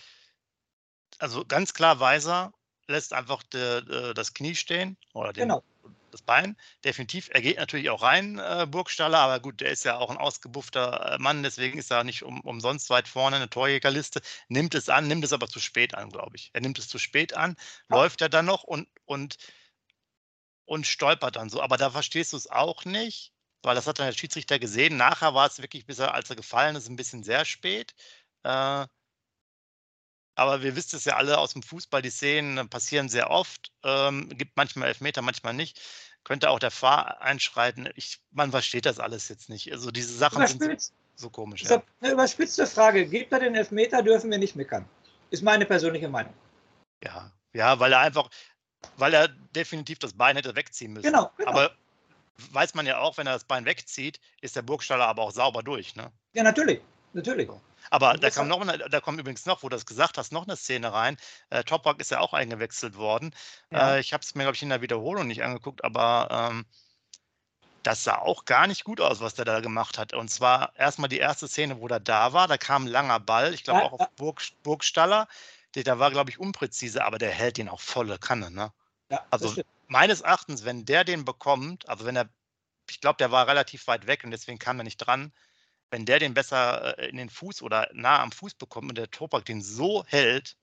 also 1.19 1.45
ganz 1.45 1.75
klar 1.75 2.01
Weiser 2.01 2.51
lässt 2.89 3.13
einfach 3.13 3.43
de, 3.43 3.85
de, 3.85 4.15
das 4.15 4.33
Knie 4.33 4.55
stehen 4.55 4.97
oder 5.13 5.35
den, 5.35 5.49
genau 5.49 5.63
das 6.11 6.23
Bein. 6.23 6.57
Definitiv. 6.85 7.29
Er 7.33 7.41
geht 7.41 7.59
natürlich 7.59 7.91
auch 7.91 8.03
rein, 8.03 8.39
äh, 8.39 8.67
Burgstaller, 8.69 9.19
aber 9.19 9.41
gut, 9.41 9.61
der 9.61 9.71
ist 9.71 9.85
ja 9.85 9.99
auch 9.99 10.11
ein 10.11 10.17
ausgebuffter 10.17 11.15
äh, 11.15 11.19
Mann, 11.19 11.43
deswegen 11.43 11.79
ist 11.79 11.91
er 11.91 12.05
nicht 12.05 12.23
um, 12.23 12.41
umsonst 12.41 12.91
weit 12.91 13.09
vorne 13.09 13.37
in 13.37 13.43
der 13.43 13.51
Torjägerliste. 13.51 14.21
Nimmt 14.49 14.75
es 14.75 14.89
an, 14.89 15.09
nimmt 15.09 15.25
es 15.25 15.33
aber 15.33 15.49
zu 15.49 15.61
spät 15.61 15.95
an, 15.95 16.11
glaube 16.11 16.37
ich. 16.37 16.51
Er 16.53 16.61
nimmt 16.61 16.79
es 16.79 16.89
zu 16.89 16.99
spät 16.99 17.35
an, 17.35 17.57
ja. 17.89 17.97
läuft 17.97 18.21
er 18.21 18.29
dann 18.29 18.47
noch 18.47 18.65
und, 18.65 18.89
und, 19.05 19.37
und 20.65 20.87
stolpert 20.87 21.37
dann 21.37 21.51
so. 21.51 21.63
Aber 21.63 21.77
da 21.77 21.91
verstehst 21.91 22.33
du 22.33 22.37
es 22.37 22.51
auch 22.51 22.85
nicht, 22.85 23.33
weil 23.63 23.75
das 23.75 23.87
hat 23.87 23.99
dann 23.99 24.07
der 24.07 24.17
Schiedsrichter 24.17 24.59
gesehen. 24.59 24.97
Nachher 24.97 25.35
war 25.35 25.47
es 25.47 25.61
wirklich, 25.61 25.87
bis 25.87 25.99
er, 25.99 26.15
als 26.15 26.31
er 26.31 26.37
gefallen 26.37 26.77
ist, 26.77 26.89
ein 26.89 26.97
bisschen 26.97 27.23
sehr 27.23 27.45
spät. 27.45 27.95
Äh, 28.43 28.87
aber 30.35 30.63
wir 30.63 30.77
wissen 30.77 30.97
es 30.97 31.05
ja 31.05 31.17
alle 31.17 31.39
aus 31.39 31.53
dem 31.53 31.63
Fußball, 31.63 32.03
die 32.03 32.11
Szenen 32.11 32.69
passieren 32.69 33.09
sehr 33.09 33.31
oft, 33.31 33.73
ähm, 33.85 34.29
gibt 34.31 34.57
manchmal 34.57 34.89
Elfmeter, 34.89 35.23
manchmal 35.23 35.55
nicht. 35.55 35.81
Könnte 36.25 36.51
auch 36.51 36.59
der 36.59 36.71
Fahr 36.71 37.23
einschreiten. 37.23 37.89
Ich, 37.95 38.21
man 38.31 38.51
versteht 38.51 38.85
das 38.85 38.99
alles 38.99 39.29
jetzt 39.29 39.49
nicht. 39.49 39.73
Also 39.73 39.91
diese 39.91 40.13
Sachen 40.13 40.47
sind 40.47 40.81
so, 40.81 40.93
so 41.15 41.31
komisch. 41.31 41.63
Ja. 41.63 41.83
Eine 42.01 42.13
überspitzte 42.13 42.67
Frage. 42.67 43.07
Gibt 43.07 43.33
er 43.33 43.41
den 43.41 43.55
Elfmeter, 43.55 44.03
dürfen 44.03 44.31
wir 44.31 44.39
nicht 44.39 44.55
meckern. 44.55 44.87
Ist 45.31 45.43
meine 45.43 45.65
persönliche 45.65 46.09
Meinung. 46.09 46.35
Ja, 47.03 47.33
ja, 47.55 47.79
weil 47.81 47.93
er 47.93 48.01
einfach, 48.01 48.29
weil 48.97 49.15
er 49.15 49.29
definitiv 49.29 49.99
das 49.99 50.13
Bein 50.13 50.37
hätte 50.37 50.55
wegziehen 50.55 50.93
müssen. 50.93 51.07
Genau, 51.07 51.31
genau. 51.37 51.51
Aber 51.51 51.75
weiß 52.53 52.75
man 52.75 52.87
ja 52.87 52.99
auch, 52.99 53.17
wenn 53.17 53.27
er 53.27 53.35
das 53.35 53.45
Bein 53.45 53.65
wegzieht, 53.65 54.21
ist 54.41 54.57
der 54.57 54.63
Burgstaller 54.63 55.07
aber 55.07 55.23
auch 55.23 55.33
sauber 55.33 55.63
durch. 55.63 55.97
Ne? 55.97 56.11
Ja, 56.35 56.43
natürlich. 56.43 56.81
Natürlich. 57.13 57.49
So. 57.49 57.61
Aber 57.91 58.15
da 58.15 58.31
kommt, 58.31 58.49
noch, 58.49 58.65
da 58.65 59.01
kommt 59.01 59.21
übrigens 59.21 59.47
noch, 59.47 59.63
wo 59.63 59.69
du 59.69 59.77
das 59.77 59.85
gesagt 59.85 60.17
hast, 60.17 60.33
noch 60.33 60.47
eine 60.47 60.57
Szene 60.57 60.93
rein. 60.93 61.17
Äh, 61.51 61.65
Toprak 61.65 62.01
ist 62.01 62.13
ja 62.13 62.21
auch 62.21 62.33
eingewechselt 62.33 62.97
worden. 62.97 63.35
Ja. 63.71 63.97
Äh, 63.97 64.01
ich 64.01 64.13
habe 64.13 64.23
es 64.23 64.35
mir, 64.37 64.45
glaube 64.45 64.55
ich, 64.55 64.63
in 64.63 64.69
der 64.69 64.81
Wiederholung 64.81 65.27
nicht 65.27 65.43
angeguckt, 65.43 65.85
aber 65.85 66.29
ähm, 66.31 66.67
das 67.83 68.05
sah 68.05 68.19
auch 68.19 68.45
gar 68.45 68.67
nicht 68.67 68.85
gut 68.85 69.01
aus, 69.01 69.21
was 69.21 69.35
der 69.35 69.45
da 69.45 69.61
gemacht 69.61 69.99
hat. 69.99 70.15
Und 70.15 70.31
zwar 70.31 70.73
erstmal 70.77 71.09
die 71.09 71.19
erste 71.19 71.49
Szene, 71.49 71.81
wo 71.81 71.89
der 71.89 72.01
da 72.01 72.33
war. 72.33 72.47
Da 72.47 72.59
kam 72.59 72.85
ein 72.85 72.89
langer 72.89 73.19
Ball, 73.19 73.53
ich 73.55 73.65
glaube 73.65 73.81
ja, 73.81 73.87
auch 73.87 73.99
auf 73.99 74.11
Burg, 74.17 74.43
Burgstaller. 74.63 75.27
Der, 75.75 75.83
der 75.83 75.99
war, 75.99 76.11
glaube 76.11 76.31
ich, 76.31 76.39
unpräzise, 76.39 77.05
aber 77.05 77.19
der 77.19 77.31
hält 77.31 77.59
ihn 77.59 77.69
auch 77.69 77.81
volle 77.81 78.19
Kanne. 78.19 78.51
Ne? 78.51 78.73
Ja, 79.09 79.25
also 79.31 79.55
meines 79.89 80.21
Erachtens, 80.21 80.65
wenn 80.65 80.85
der 80.85 81.05
den 81.05 81.25
bekommt, 81.25 81.89
also 81.89 82.05
wenn 82.05 82.17
er, 82.17 82.29
ich 82.89 83.01
glaube, 83.01 83.17
der 83.17 83.31
war 83.31 83.49
relativ 83.49 83.87
weit 83.87 84.07
weg 84.07 84.23
und 84.25 84.31
deswegen 84.31 84.59
kam 84.59 84.79
er 84.79 84.85
nicht 84.85 84.99
dran, 84.99 85.33
wenn 85.91 86.07
der 86.07 86.19
den 86.19 86.35
besser 86.35 86.99
äh, 86.99 87.09
in 87.09 87.17
den 87.17 87.31
Fuß 87.31 87.63
oder 87.63 87.89
nah 87.93 88.23
am 88.23 88.33
Fuß 88.33 88.55
bekommt 88.55 88.89
und 88.91 88.99
der 88.99 89.11
Topak 89.11 89.45
den 89.45 89.63
so 89.63 90.05
hält, 90.07 90.57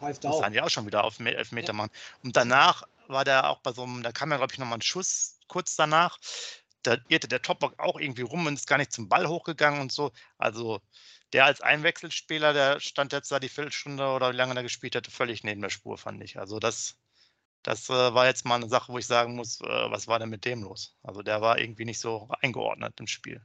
muss 0.00 0.20
dann 0.20 0.54
ja 0.54 0.64
auch 0.64 0.70
schon 0.70 0.86
wieder 0.86 1.04
auf 1.04 1.20
Elfmeter 1.20 1.68
ja. 1.68 1.72
machen. 1.72 1.90
Und 2.22 2.36
danach 2.36 2.84
war 3.08 3.24
der 3.24 3.48
auch 3.48 3.60
bei 3.60 3.72
so 3.72 3.82
einem, 3.84 4.02
da 4.02 4.12
kam 4.12 4.30
ja, 4.30 4.36
glaube 4.36 4.52
ich, 4.52 4.58
nochmal 4.58 4.78
ein 4.78 4.82
Schuss 4.82 5.38
kurz 5.48 5.76
danach. 5.76 6.18
Da 6.82 6.98
irrte 7.08 7.28
der 7.28 7.42
Topak 7.42 7.78
auch 7.78 7.98
irgendwie 7.98 8.22
rum 8.22 8.46
und 8.46 8.54
ist 8.54 8.66
gar 8.66 8.78
nicht 8.78 8.92
zum 8.92 9.08
Ball 9.08 9.26
hochgegangen 9.26 9.80
und 9.80 9.92
so. 9.92 10.12
Also 10.36 10.80
der 11.32 11.46
als 11.46 11.60
Einwechselspieler, 11.60 12.52
der 12.52 12.80
stand 12.80 13.12
jetzt 13.12 13.32
da 13.32 13.40
die 13.40 13.48
Viertelstunde 13.48 14.06
oder 14.06 14.32
wie 14.32 14.36
lange 14.36 14.54
er 14.54 14.62
gespielt 14.62 14.94
hatte, 14.94 15.10
völlig 15.10 15.44
neben 15.44 15.62
der 15.62 15.70
Spur, 15.70 15.96
fand 15.96 16.22
ich. 16.22 16.38
Also 16.38 16.58
das, 16.58 16.96
das 17.62 17.88
äh, 17.88 17.92
war 18.14 18.26
jetzt 18.26 18.44
mal 18.44 18.56
eine 18.56 18.68
Sache, 18.68 18.92
wo 18.92 18.98
ich 18.98 19.06
sagen 19.06 19.34
muss, 19.34 19.60
äh, 19.60 19.66
was 19.66 20.06
war 20.06 20.18
denn 20.18 20.28
mit 20.28 20.44
dem 20.44 20.62
los? 20.62 20.96
Also 21.02 21.22
der 21.22 21.40
war 21.40 21.58
irgendwie 21.58 21.86
nicht 21.86 22.00
so 22.00 22.28
eingeordnet 22.42 23.00
im 23.00 23.06
Spiel. 23.06 23.42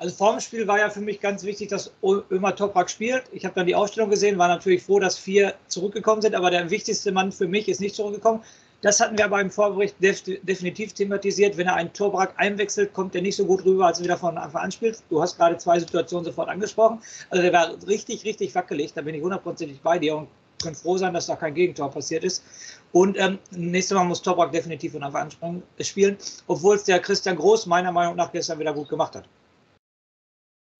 Also 0.00 0.14
vor 0.14 0.30
dem 0.30 0.40
Spiel 0.40 0.68
war 0.68 0.78
ja 0.78 0.90
für 0.90 1.00
mich 1.00 1.20
ganz 1.20 1.42
wichtig, 1.42 1.70
dass 1.70 1.92
Ömer 2.30 2.54
Toprak 2.54 2.88
spielt. 2.88 3.24
Ich 3.32 3.44
habe 3.44 3.56
dann 3.56 3.66
die 3.66 3.74
Ausstellung 3.74 4.10
gesehen, 4.10 4.38
war 4.38 4.46
natürlich 4.46 4.84
froh, 4.84 5.00
dass 5.00 5.18
vier 5.18 5.54
zurückgekommen 5.66 6.22
sind, 6.22 6.36
aber 6.36 6.52
der 6.52 6.70
wichtigste 6.70 7.10
Mann 7.10 7.32
für 7.32 7.48
mich 7.48 7.68
ist 7.68 7.80
nicht 7.80 7.96
zurückgekommen. 7.96 8.44
Das 8.80 9.00
hatten 9.00 9.18
wir 9.18 9.24
aber 9.24 9.40
im 9.40 9.50
Vorbericht 9.50 9.96
def 10.00 10.22
definitiv 10.22 10.92
thematisiert. 10.92 11.56
Wenn 11.56 11.66
er 11.66 11.74
einen 11.74 11.92
Torbrak 11.92 12.34
einwechselt, 12.36 12.92
kommt 12.92 13.16
er 13.16 13.22
nicht 13.22 13.34
so 13.34 13.44
gut 13.44 13.64
rüber, 13.64 13.86
als 13.86 13.98
er 13.98 14.04
wieder 14.04 14.16
von 14.16 14.38
Anfang 14.38 14.62
an 14.62 14.70
spielt. 14.70 15.02
Du 15.10 15.20
hast 15.20 15.36
gerade 15.36 15.58
zwei 15.58 15.80
Situationen 15.80 16.24
sofort 16.24 16.48
angesprochen. 16.48 17.00
Also 17.30 17.42
der 17.42 17.52
war 17.52 17.74
richtig, 17.88 18.24
richtig 18.24 18.54
wackelig. 18.54 18.92
Da 18.92 19.02
bin 19.02 19.16
ich 19.16 19.22
hundertprozentig 19.22 19.80
bei 19.80 19.98
dir 19.98 20.14
und 20.14 20.28
können 20.62 20.76
froh 20.76 20.96
sein, 20.96 21.12
dass 21.12 21.26
da 21.26 21.34
kein 21.34 21.54
Gegentor 21.54 21.90
passiert 21.90 22.22
ist. 22.22 22.44
Und 22.92 23.18
ähm, 23.18 23.40
nächstes 23.50 23.96
Mal 23.96 24.04
muss 24.04 24.22
Torbrak 24.22 24.52
definitiv 24.52 24.92
von 24.92 25.02
Anfang 25.02 25.32
an 25.40 25.62
spielen, 25.80 26.16
obwohl 26.46 26.76
es 26.76 26.84
der 26.84 27.00
Christian 27.00 27.34
Groß 27.34 27.66
meiner 27.66 27.90
Meinung 27.90 28.14
nach 28.14 28.30
gestern 28.30 28.60
wieder 28.60 28.72
gut 28.72 28.88
gemacht 28.88 29.16
hat. 29.16 29.28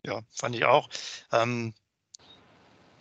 Ja, 0.08 0.20
fand 0.32 0.54
ich 0.54 0.64
auch. 0.64 0.88
Ähm, 1.32 1.74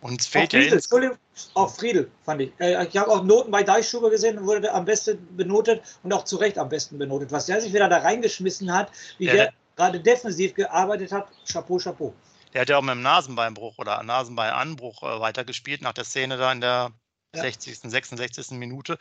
uns 0.02 0.26
fehlt 0.26 0.54
auch 0.54 0.58
ja. 0.58 0.78
Friedel, 0.78 1.18
auch 1.54 1.74
Friedel, 1.74 2.10
fand 2.22 2.42
ich. 2.42 2.52
Äh, 2.60 2.86
ich 2.86 2.96
habe 2.96 3.10
auch 3.10 3.24
Noten 3.24 3.50
bei 3.50 3.62
Deichschuber 3.62 4.10
gesehen 4.10 4.38
und 4.38 4.46
wurde 4.46 4.72
am 4.72 4.84
besten 4.84 5.18
benotet 5.36 5.82
und 6.02 6.12
auch 6.12 6.24
zu 6.24 6.36
Recht 6.36 6.58
am 6.58 6.68
besten 6.68 6.98
benotet. 6.98 7.32
Was 7.32 7.46
der 7.46 7.60
sich 7.60 7.72
wieder 7.72 7.88
da 7.88 7.98
reingeschmissen 7.98 8.72
hat, 8.72 8.92
wie 9.16 9.26
ja, 9.26 9.32
der 9.32 9.52
gerade 9.76 10.00
defensiv 10.00 10.54
gearbeitet 10.54 11.10
hat, 11.10 11.28
Chapeau, 11.50 11.78
Chapeau. 11.78 12.14
Der 12.52 12.60
hat 12.62 12.68
ja 12.68 12.76
auch 12.76 12.82
mit 12.82 12.94
dem 12.94 13.02
Nasenbeinbruch 13.02 13.78
oder 13.78 14.02
Nasenbeinanbruch 14.02 15.02
äh, 15.02 15.20
weitergespielt 15.20 15.80
nach 15.80 15.94
der 15.94 16.04
Szene 16.04 16.36
da 16.36 16.52
in 16.52 16.60
der 16.60 16.92
ja. 17.34 17.42
60., 17.42 17.78
66. 17.78 18.50
Minute. 18.52 18.98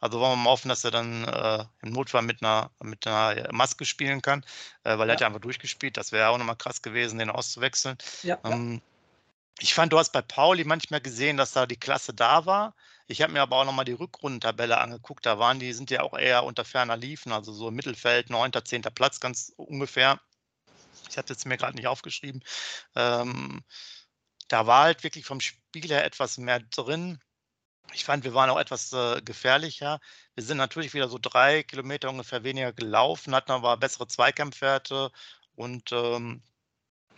Also 0.00 0.20
wollen 0.20 0.32
wir 0.32 0.44
mal 0.44 0.50
hoffen, 0.50 0.68
dass 0.68 0.84
er 0.84 0.90
dann 0.90 1.24
äh, 1.24 1.64
im 1.82 1.92
Notfall 1.92 2.22
mit 2.22 2.42
einer, 2.42 2.70
mit 2.82 3.06
einer 3.06 3.52
Maske 3.52 3.84
spielen 3.84 4.22
kann, 4.22 4.44
äh, 4.84 4.98
weil 4.98 5.08
er 5.08 5.14
hat 5.14 5.20
ja 5.20 5.26
einfach 5.26 5.40
durchgespielt. 5.40 5.96
Das 5.96 6.12
wäre 6.12 6.28
auch 6.28 6.38
nochmal 6.38 6.56
krass 6.56 6.82
gewesen, 6.82 7.18
den 7.18 7.30
auszuwechseln. 7.30 7.96
Ja, 8.22 8.38
ähm, 8.44 8.80
ich 9.58 9.74
fand, 9.74 9.92
du 9.92 9.98
hast 9.98 10.10
bei 10.12 10.22
Pauli 10.22 10.64
manchmal 10.64 11.00
gesehen, 11.00 11.36
dass 11.36 11.52
da 11.52 11.66
die 11.66 11.76
Klasse 11.76 12.14
da 12.14 12.46
war. 12.46 12.74
Ich 13.06 13.20
habe 13.20 13.32
mir 13.32 13.42
aber 13.42 13.56
auch 13.56 13.64
nochmal 13.64 13.84
die 13.84 13.92
Rückrundentabelle 13.92 14.78
angeguckt. 14.78 15.26
Da 15.26 15.38
waren 15.38 15.58
die, 15.58 15.72
sind 15.72 15.90
ja 15.90 16.02
auch 16.02 16.16
eher 16.16 16.44
unter 16.44 16.64
ferner 16.64 16.96
Liefen, 16.96 17.32
also 17.32 17.52
so 17.52 17.68
im 17.68 17.74
Mittelfeld, 17.74 18.30
9., 18.30 18.52
10. 18.64 18.82
Platz, 18.94 19.20
ganz 19.20 19.52
ungefähr. 19.56 20.20
Ich 21.08 21.18
hatte 21.18 21.32
es 21.32 21.44
mir 21.44 21.56
gerade 21.56 21.76
nicht 21.76 21.88
aufgeschrieben. 21.88 22.42
Ähm, 22.94 23.62
da 24.48 24.66
war 24.66 24.84
halt 24.84 25.02
wirklich 25.02 25.26
vom 25.26 25.40
Spiel 25.40 25.88
her 25.88 26.04
etwas 26.04 26.38
mehr 26.38 26.60
drin. 26.60 27.20
Ich 27.92 28.04
fand, 28.04 28.24
wir 28.24 28.34
waren 28.34 28.50
auch 28.50 28.58
etwas 28.58 28.92
äh, 28.92 29.20
gefährlicher. 29.22 30.00
Wir 30.34 30.44
sind 30.44 30.56
natürlich 30.58 30.94
wieder 30.94 31.08
so 31.08 31.18
drei 31.20 31.62
Kilometer 31.62 32.10
ungefähr 32.10 32.44
weniger 32.44 32.72
gelaufen, 32.72 33.34
hatten 33.34 33.52
aber 33.52 33.76
bessere 33.76 34.06
Zweikampfwerte 34.06 35.10
und 35.54 35.92
ähm, 35.92 36.42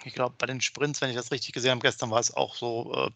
ich 0.04 0.14
glaube, 0.14 0.34
bei 0.38 0.46
den 0.46 0.60
Sprints, 0.60 1.00
wenn 1.00 1.10
ich 1.10 1.16
das 1.16 1.30
richtig 1.30 1.52
gesehen 1.52 1.72
habe, 1.72 1.80
gestern 1.80 2.10
war 2.10 2.20
es 2.20 2.34
auch 2.34 2.56
so 2.56 2.92
äh, 2.94 3.10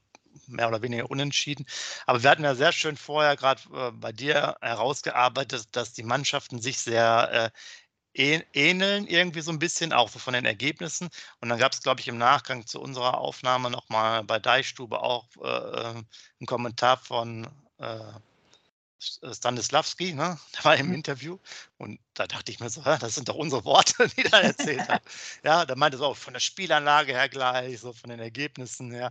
mehr 0.46 0.68
oder 0.68 0.82
weniger 0.82 1.10
unentschieden. 1.10 1.66
Aber 2.06 2.22
wir 2.22 2.30
hatten 2.30 2.44
ja 2.44 2.54
sehr 2.54 2.72
schön 2.72 2.96
vorher 2.96 3.36
gerade 3.36 3.62
äh, 3.74 3.90
bei 3.92 4.12
dir 4.12 4.56
herausgearbeitet, 4.60 5.68
dass 5.72 5.92
die 5.92 6.02
Mannschaften 6.02 6.60
sich 6.60 6.78
sehr 6.78 7.52
äh, 7.54 7.58
ähneln, 8.18 9.06
irgendwie 9.06 9.40
so 9.40 9.50
ein 9.52 9.58
bisschen, 9.58 9.92
auch 9.92 10.08
so 10.08 10.18
von 10.18 10.34
den 10.34 10.44
Ergebnissen. 10.44 11.08
Und 11.40 11.48
dann 11.48 11.58
gab 11.58 11.72
es, 11.72 11.82
glaube 11.82 12.00
ich, 12.00 12.08
im 12.08 12.18
Nachgang 12.18 12.66
zu 12.66 12.80
unserer 12.80 13.18
Aufnahme 13.18 13.70
nochmal 13.70 14.24
bei 14.24 14.38
Deichstube 14.38 15.00
auch 15.02 15.26
äh, 15.42 15.48
äh, 15.48 15.86
einen 15.88 16.46
Kommentar 16.46 16.96
von 16.96 17.46
äh, 17.78 17.98
Stanislavski, 18.98 20.14
ne? 20.14 20.38
der 20.56 20.64
war 20.64 20.76
im 20.76 20.88
mhm. 20.88 20.94
Interview 20.94 21.38
und 21.78 22.00
da 22.14 22.26
dachte 22.26 22.50
ich 22.50 22.60
mir 22.60 22.70
so, 22.70 22.82
das 22.82 23.14
sind 23.14 23.28
doch 23.28 23.34
unsere 23.34 23.64
Worte, 23.64 24.08
die 24.16 24.24
er 24.24 24.42
erzählt 24.42 24.88
hat. 24.88 25.02
ja, 25.44 25.64
da 25.64 25.74
meinte 25.76 25.96
es 25.96 26.02
auch 26.02 26.16
von 26.16 26.32
der 26.32 26.40
Spielanlage 26.40 27.12
her 27.12 27.28
gleich, 27.28 27.80
so 27.80 27.92
von 27.92 28.10
den 28.10 28.20
Ergebnissen 28.20 28.90
her 28.92 29.10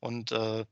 und 0.00 0.32
äh, 0.32 0.64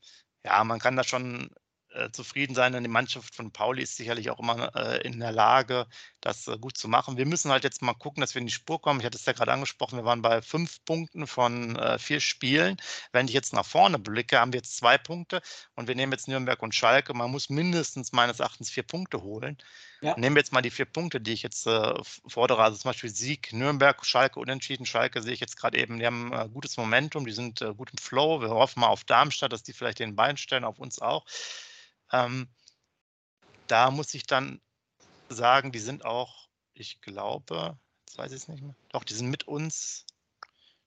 ja, 0.45 0.65
man 0.65 0.79
kann 0.79 0.97
da 0.97 1.05
schon 1.05 1.51
äh, 1.95 2.11
zufrieden 2.11 2.55
sein. 2.55 2.75
Und 2.75 2.83
die 2.83 2.89
Mannschaft 2.89 3.35
von 3.35 3.53
Pauli 3.53 3.83
ist 3.83 3.97
sicherlich 3.97 4.31
auch 4.31 4.41
immer 4.41 4.75
äh, 4.75 5.07
in 5.07 5.21
der 5.21 5.31
Lage, 5.31 5.87
das 6.21 6.49
äh, 6.49 6.59
gut 6.59 6.77
zu 6.77 6.89
machen. 6.89 7.17
Wir 7.17 7.27
müssen 7.27 7.51
halt 7.51 7.63
jetzt 7.63 7.83
mal 7.83 7.95
gucken, 7.95 8.21
dass 8.21 8.35
wir 8.35 8.41
in 8.41 8.47
die 8.47 8.53
Spur 8.53 8.81
kommen. 8.81 8.99
Ich 8.99 9.07
hatte 9.07 9.17
es 9.17 9.25
ja 9.25 9.33
gerade 9.33 9.53
angesprochen, 9.53 9.99
wir 9.99 10.05
waren 10.05 10.21
bei 10.21 10.43
fünf 10.43 10.85
Punkten 10.85 11.27
von 11.27 11.77
äh, 11.77 11.99
vier 11.99 12.21
Spielen. 12.21 12.79
Wenn 13.13 13.29
ich 13.29 13.35
jetzt 13.35 13.53
nach 13.53 13.65
vorne 13.65 13.99
blicke, 13.99 14.41
haben 14.41 14.53
wir 14.53 14.59
jetzt 14.59 14.77
zwei 14.77 14.99
Punkte 14.99 15.41
und 15.77 15.87
wir 15.87 15.95
nehmen 15.95 16.13
jetzt 16.13 16.27
Nürnberg 16.27 16.61
und 16.63 16.75
Schalke. 16.75 17.15
Man 17.15 17.31
muss 17.31 17.49
mindestens 17.49 18.13
meines 18.13 18.41
Erachtens 18.41 18.71
vier 18.71 18.83
Punkte 18.83 19.23
holen. 19.23 19.57
Ja. 20.01 20.19
Nehmen 20.19 20.35
wir 20.35 20.41
jetzt 20.41 20.53
mal 20.53 20.63
die 20.63 20.71
vier 20.71 20.87
Punkte, 20.87 21.21
die 21.21 21.33
ich 21.33 21.43
jetzt 21.43 21.67
äh, 21.67 21.95
fordere, 22.27 22.63
also 22.63 22.77
zum 22.77 22.91
Beispiel 22.91 23.11
Sieg, 23.11 23.53
Nürnberg, 23.53 24.05
Schalke, 24.05 24.41
Unentschieden. 24.41 24.85
Schalke 24.85 25.23
sehe 25.23 25.33
ich 25.33 25.41
jetzt 25.41 25.57
gerade 25.57 25.79
eben, 25.79 25.99
die 25.99 26.07
haben 26.07 26.33
gutes 26.53 26.77
Momentum, 26.77 27.25
die 27.25 27.33
sind 27.33 27.65
gut 27.77 27.91
im 27.91 27.99
Flow. 27.99 28.41
Wir 28.41 28.51
hoffen 28.51 28.81
mal 28.81 28.89
auf 28.89 29.05
Darmstadt, 29.05 29.53
dass 29.53 29.63
die 29.63 29.73
vielleicht 29.73 30.01
den 30.01 30.17
Bein 30.17 30.37
stellen, 30.37 30.65
auf 30.65 30.79
uns 30.79 30.99
auch. 30.99 31.25
Ähm, 32.13 32.49
da 33.67 33.91
muss 33.91 34.15
ich 34.15 34.27
dann 34.27 34.61
sagen, 35.29 35.73
die 35.73 35.79
sind 35.79 36.05
auch, 36.05 36.49
ich 36.75 37.01
glaube, 37.01 37.79
jetzt 38.07 38.19
weiß 38.19 38.33
ich 38.33 38.43
es 38.43 38.49
nicht 38.49 38.63
mehr, 38.63 38.75
doch, 38.91 39.05
die 39.05 39.15
sind 39.15 39.31
mit 39.31 39.45
uns, 39.49 40.07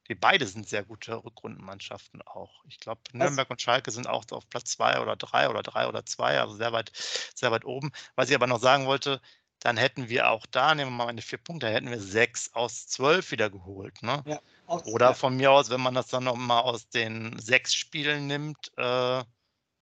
die 0.07 0.15
beide 0.15 0.47
sind 0.47 0.69
sehr 0.69 0.83
gute 0.83 1.23
Rückrundenmannschaften 1.23 2.21
auch. 2.21 2.63
Ich 2.65 2.79
glaube, 2.79 3.01
Nürnberg 3.11 3.49
und 3.49 3.61
Schalke 3.61 3.91
sind 3.91 4.07
auch 4.07 4.23
auf 4.31 4.49
Platz 4.49 4.71
zwei 4.71 5.01
oder 5.01 5.15
drei 5.17 5.49
oder 5.49 5.63
drei 5.63 5.87
oder 5.87 6.05
zwei, 6.05 6.39
also 6.39 6.55
sehr 6.55 6.71
weit, 6.71 6.91
sehr 7.35 7.51
weit 7.51 7.65
oben. 7.65 7.91
Was 8.15 8.29
ich 8.29 8.35
aber 8.35 8.47
noch 8.47 8.61
sagen 8.61 8.85
wollte, 8.85 9.21
dann 9.59 9.75
hätten 9.75 10.07
wir 10.07 10.29
auch 10.29 10.45
da, 10.45 10.75
nehmen 10.75 10.91
wir 10.91 10.97
mal 10.97 11.05
meine 11.07 11.21
vier 11.21 11.39
Punkte, 11.39 11.69
hätten 11.69 11.89
wir 11.89 11.99
sechs 11.99 12.53
aus 12.53 12.87
zwölf 12.87 13.31
wieder 13.31 13.49
geholt. 13.49 14.01
Ne? 14.01 14.23
Ja, 14.25 14.39
aus, 14.65 14.85
Oder 14.85 15.13
von 15.13 15.35
mir 15.35 15.51
aus, 15.51 15.69
wenn 15.69 15.81
man 15.81 15.95
das 15.95 16.07
dann 16.07 16.23
nochmal 16.23 16.61
aus 16.61 16.87
den 16.89 17.37
sechs 17.39 17.73
Spielen 17.73 18.27
nimmt, 18.27 18.71
äh, 18.77 19.23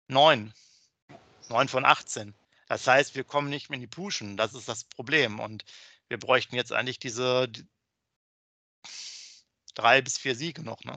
neun. 0.07 0.53
9 1.49 1.67
von 1.67 1.85
18. 1.85 2.33
Das 2.67 2.85
heißt, 2.85 3.15
wir 3.15 3.23
kommen 3.23 3.49
nicht 3.49 3.69
mehr 3.69 3.75
in 3.75 3.81
die 3.81 3.87
Puschen. 3.87 4.37
Das 4.37 4.53
ist 4.53 4.69
das 4.69 4.83
Problem. 4.83 5.39
Und 5.39 5.65
wir 6.07 6.19
bräuchten 6.19 6.55
jetzt 6.55 6.71
eigentlich 6.71 6.99
diese 6.99 7.47
die, 7.47 7.65
drei 9.75 10.01
bis 10.01 10.17
vier 10.17 10.35
Siege 10.35 10.61
noch. 10.63 10.83
Ne? 10.83 10.95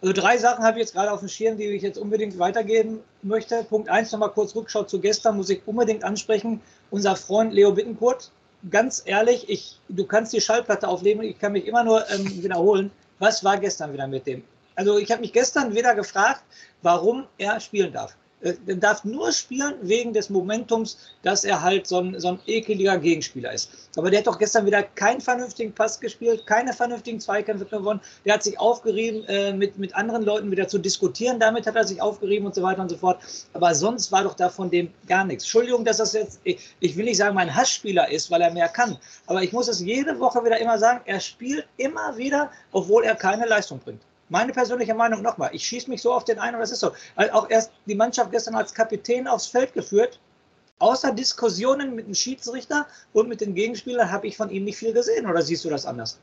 Also 0.00 0.12
drei 0.12 0.36
Sachen 0.36 0.64
habe 0.64 0.78
ich 0.78 0.86
jetzt 0.86 0.94
gerade 0.94 1.12
auf 1.12 1.20
dem 1.20 1.28
Schirm, 1.28 1.56
die 1.56 1.64
ich 1.66 1.82
jetzt 1.82 1.98
unbedingt 1.98 2.38
weitergeben 2.38 3.00
möchte. 3.22 3.62
Punkt 3.62 3.88
1 3.88 4.10
nochmal 4.10 4.32
kurz 4.32 4.54
Rückschau 4.56 4.82
zu 4.82 5.00
gestern, 5.00 5.36
muss 5.36 5.50
ich 5.50 5.62
unbedingt 5.66 6.02
ansprechen. 6.02 6.60
Unser 6.90 7.14
Freund 7.14 7.52
Leo 7.52 7.72
Bittenkurt, 7.72 8.32
ganz 8.68 9.02
ehrlich, 9.04 9.48
ich, 9.48 9.78
du 9.88 10.04
kannst 10.04 10.32
die 10.32 10.40
Schallplatte 10.40 10.88
aufnehmen, 10.88 11.22
ich 11.22 11.38
kann 11.38 11.52
mich 11.52 11.66
immer 11.66 11.84
nur 11.84 12.08
ähm, 12.10 12.42
wiederholen. 12.42 12.90
Was 13.20 13.44
war 13.44 13.58
gestern 13.58 13.92
wieder 13.92 14.08
mit 14.08 14.26
dem? 14.26 14.42
Also 14.74 14.98
ich 14.98 15.10
habe 15.12 15.20
mich 15.20 15.32
gestern 15.32 15.74
wieder 15.74 15.94
gefragt, 15.94 16.42
warum 16.82 17.28
er 17.38 17.60
spielen 17.60 17.92
darf. 17.92 18.16
Äh, 18.42 18.54
darf 18.76 19.04
nur 19.04 19.30
spielen 19.32 19.74
wegen 19.82 20.12
des 20.12 20.28
Momentums, 20.28 20.98
dass 21.22 21.44
er 21.44 21.62
halt 21.62 21.86
so 21.86 21.98
ein, 21.98 22.18
so 22.18 22.28
ein 22.28 22.40
ekeliger 22.46 22.98
Gegenspieler 22.98 23.52
ist. 23.52 23.70
Aber 23.96 24.10
der 24.10 24.20
hat 24.20 24.26
doch 24.26 24.38
gestern 24.38 24.66
wieder 24.66 24.82
keinen 24.82 25.20
vernünftigen 25.20 25.72
Pass 25.72 26.00
gespielt, 26.00 26.46
keine 26.46 26.72
vernünftigen 26.72 27.20
Zweikämpfe 27.20 27.66
gewonnen. 27.66 28.00
Der 28.24 28.34
hat 28.34 28.42
sich 28.42 28.58
aufgerieben, 28.58 29.24
äh, 29.26 29.52
mit, 29.52 29.78
mit 29.78 29.94
anderen 29.94 30.24
Leuten 30.24 30.50
wieder 30.50 30.66
zu 30.66 30.78
diskutieren. 30.78 31.38
Damit 31.38 31.66
hat 31.66 31.76
er 31.76 31.86
sich 31.86 32.02
aufgerieben 32.02 32.46
und 32.46 32.54
so 32.54 32.62
weiter 32.62 32.82
und 32.82 32.88
so 32.88 32.96
fort. 32.96 33.20
Aber 33.52 33.74
sonst 33.74 34.10
war 34.10 34.24
doch 34.24 34.34
da 34.34 34.48
von 34.48 34.70
dem 34.70 34.90
gar 35.06 35.24
nichts. 35.24 35.44
Entschuldigung, 35.44 35.84
dass 35.84 35.98
das 35.98 36.12
jetzt, 36.12 36.40
ich, 36.42 36.74
ich 36.80 36.96
will 36.96 37.04
nicht 37.04 37.18
sagen, 37.18 37.34
mein 37.34 37.54
Hassspieler 37.54 38.10
ist, 38.10 38.30
weil 38.30 38.42
er 38.42 38.52
mehr 38.52 38.68
kann. 38.68 38.98
Aber 39.26 39.42
ich 39.42 39.52
muss 39.52 39.68
es 39.68 39.80
jede 39.80 40.18
Woche 40.18 40.44
wieder 40.44 40.58
immer 40.58 40.78
sagen, 40.78 41.00
er 41.04 41.20
spielt 41.20 41.66
immer 41.76 42.16
wieder, 42.16 42.50
obwohl 42.72 43.04
er 43.04 43.14
keine 43.14 43.46
Leistung 43.46 43.78
bringt. 43.78 44.00
Meine 44.32 44.54
persönliche 44.54 44.94
Meinung 44.94 45.20
nochmal, 45.20 45.50
ich 45.52 45.62
schieße 45.62 45.90
mich 45.90 46.00
so 46.00 46.10
auf 46.10 46.24
den 46.24 46.38
einen 46.38 46.54
und 46.54 46.62
das 46.62 46.70
ist 46.70 46.80
so. 46.80 46.92
Also 47.16 47.32
auch 47.34 47.50
erst 47.50 47.70
die 47.84 47.94
Mannschaft 47.94 48.30
gestern 48.30 48.54
als 48.54 48.72
Kapitän 48.72 49.28
aufs 49.28 49.46
Feld 49.46 49.74
geführt. 49.74 50.18
Außer 50.78 51.12
Diskussionen 51.12 51.94
mit 51.94 52.06
dem 52.06 52.14
Schiedsrichter 52.14 52.86
und 53.12 53.28
mit 53.28 53.42
den 53.42 53.54
Gegenspielern 53.54 54.10
habe 54.10 54.26
ich 54.26 54.38
von 54.38 54.48
ihm 54.48 54.64
nicht 54.64 54.78
viel 54.78 54.94
gesehen. 54.94 55.26
Oder 55.26 55.42
siehst 55.42 55.66
du 55.66 55.68
das 55.68 55.84
anders? 55.84 56.18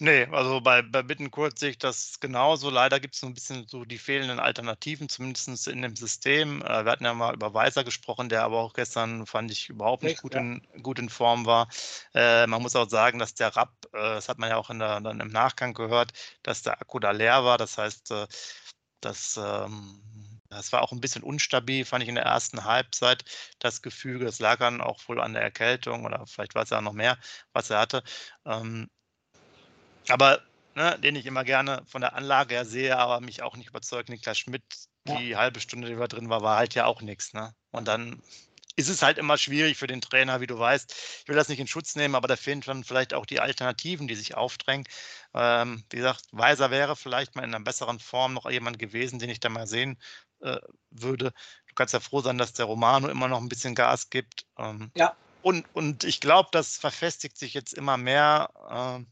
Nee, 0.00 0.26
also 0.30 0.60
bei, 0.60 0.82
bei 0.82 1.02
Bittenkurt 1.02 1.58
sehe 1.58 1.70
ich 1.70 1.78
das 1.78 2.20
genauso. 2.20 2.70
Leider 2.70 3.00
gibt 3.00 3.14
es 3.14 3.20
so 3.20 3.26
ein 3.26 3.34
bisschen 3.34 3.66
so 3.66 3.84
die 3.84 3.98
fehlenden 3.98 4.38
Alternativen, 4.38 5.08
zumindest 5.08 5.66
in 5.66 5.82
dem 5.82 5.96
System. 5.96 6.62
Äh, 6.62 6.84
wir 6.84 6.92
hatten 6.92 7.04
ja 7.04 7.14
mal 7.14 7.34
über 7.34 7.52
Weiser 7.52 7.82
gesprochen, 7.82 8.28
der 8.28 8.44
aber 8.44 8.58
auch 8.58 8.74
gestern, 8.74 9.26
fand 9.26 9.50
ich, 9.50 9.68
überhaupt 9.68 10.04
nicht 10.04 10.22
gut, 10.22 10.36
in, 10.36 10.64
gut 10.82 11.00
in 11.00 11.08
Form 11.08 11.46
war. 11.46 11.68
Äh, 12.14 12.46
man 12.46 12.62
muss 12.62 12.76
auch 12.76 12.88
sagen, 12.88 13.18
dass 13.18 13.34
der 13.34 13.56
Rapp, 13.56 13.72
äh, 13.92 13.98
das 13.98 14.28
hat 14.28 14.38
man 14.38 14.50
ja 14.50 14.56
auch 14.56 14.70
in 14.70 14.78
der, 14.78 15.00
dann 15.00 15.18
im 15.18 15.28
Nachgang 15.30 15.74
gehört, 15.74 16.12
dass 16.44 16.62
der 16.62 16.80
Akku 16.80 17.00
da 17.00 17.10
leer 17.10 17.44
war. 17.44 17.58
Das 17.58 17.76
heißt, 17.76 18.12
äh, 18.12 18.28
das, 19.00 19.36
ähm, 19.36 20.40
das 20.48 20.72
war 20.72 20.82
auch 20.82 20.92
ein 20.92 21.00
bisschen 21.00 21.24
unstabil, 21.24 21.84
fand 21.84 22.04
ich 22.04 22.08
in 22.08 22.14
der 22.14 22.24
ersten 22.24 22.64
Halbzeit 22.64 23.24
das 23.58 23.82
Gefüge. 23.82 24.26
Das 24.26 24.38
lag 24.38 24.58
dann 24.60 24.80
auch 24.80 25.00
wohl 25.08 25.20
an 25.20 25.32
der 25.34 25.42
Erkältung 25.42 26.04
oder 26.04 26.24
vielleicht 26.28 26.54
war 26.54 26.62
es 26.62 26.70
ja 26.70 26.80
noch 26.80 26.92
mehr, 26.92 27.18
was 27.52 27.70
er 27.70 27.80
hatte. 27.80 28.04
Ähm, 28.46 28.88
aber 30.10 30.40
ne, 30.74 30.98
den 31.00 31.16
ich 31.16 31.26
immer 31.26 31.44
gerne 31.44 31.82
von 31.86 32.00
der 32.00 32.14
Anlage 32.14 32.54
her 32.54 32.64
sehe, 32.64 32.96
aber 32.96 33.20
mich 33.20 33.42
auch 33.42 33.56
nicht 33.56 33.68
überzeugt, 33.68 34.08
Niklas 34.08 34.38
Schmidt, 34.38 34.62
die 35.06 35.30
ja. 35.30 35.38
halbe 35.38 35.60
Stunde, 35.60 35.88
die 35.88 35.98
wir 35.98 36.08
drin 36.08 36.30
war, 36.30 36.42
war 36.42 36.56
halt 36.56 36.74
ja 36.74 36.86
auch 36.86 37.02
nichts. 37.02 37.32
Ne? 37.32 37.54
Und 37.72 37.88
dann 37.88 38.22
ist 38.78 38.88
es 38.88 39.02
halt 39.02 39.18
immer 39.18 39.36
schwierig 39.36 39.76
für 39.76 39.88
den 39.88 40.00
Trainer, 40.00 40.40
wie 40.40 40.46
du 40.46 40.56
weißt. 40.56 40.94
Ich 41.22 41.28
will 41.28 41.34
das 41.34 41.48
nicht 41.48 41.58
in 41.58 41.66
Schutz 41.66 41.96
nehmen, 41.96 42.14
aber 42.14 42.28
da 42.28 42.36
fehlen 42.36 42.60
dann 42.60 42.84
vielleicht 42.84 43.12
auch 43.12 43.26
die 43.26 43.40
Alternativen, 43.40 44.06
die 44.06 44.14
sich 44.14 44.36
aufdrängen. 44.36 44.86
Ähm, 45.34 45.82
wie 45.90 45.96
gesagt, 45.96 46.26
Weiser 46.30 46.70
wäre 46.70 46.94
vielleicht 46.94 47.34
mal 47.34 47.42
in 47.42 47.52
einer 47.52 47.64
besseren 47.64 47.98
Form 47.98 48.34
noch 48.34 48.48
jemand 48.48 48.78
gewesen, 48.78 49.18
den 49.18 49.30
ich 49.30 49.40
da 49.40 49.48
mal 49.48 49.66
sehen 49.66 49.98
äh, 50.40 50.58
würde. 50.90 51.32
Du 51.66 51.74
kannst 51.74 51.92
ja 51.92 51.98
froh 51.98 52.20
sein, 52.20 52.38
dass 52.38 52.52
der 52.52 52.66
Romano 52.66 53.08
immer 53.08 53.26
noch 53.26 53.40
ein 53.40 53.48
bisschen 53.48 53.74
Gas 53.74 54.10
gibt. 54.10 54.46
Ähm, 54.56 54.92
ja. 54.94 55.16
Und, 55.42 55.66
und 55.72 56.04
ich 56.04 56.20
glaube, 56.20 56.50
das 56.52 56.76
verfestigt 56.76 57.36
sich 57.36 57.54
jetzt 57.54 57.74
immer 57.74 57.96
mehr. 57.96 58.50
Äh, 58.70 59.04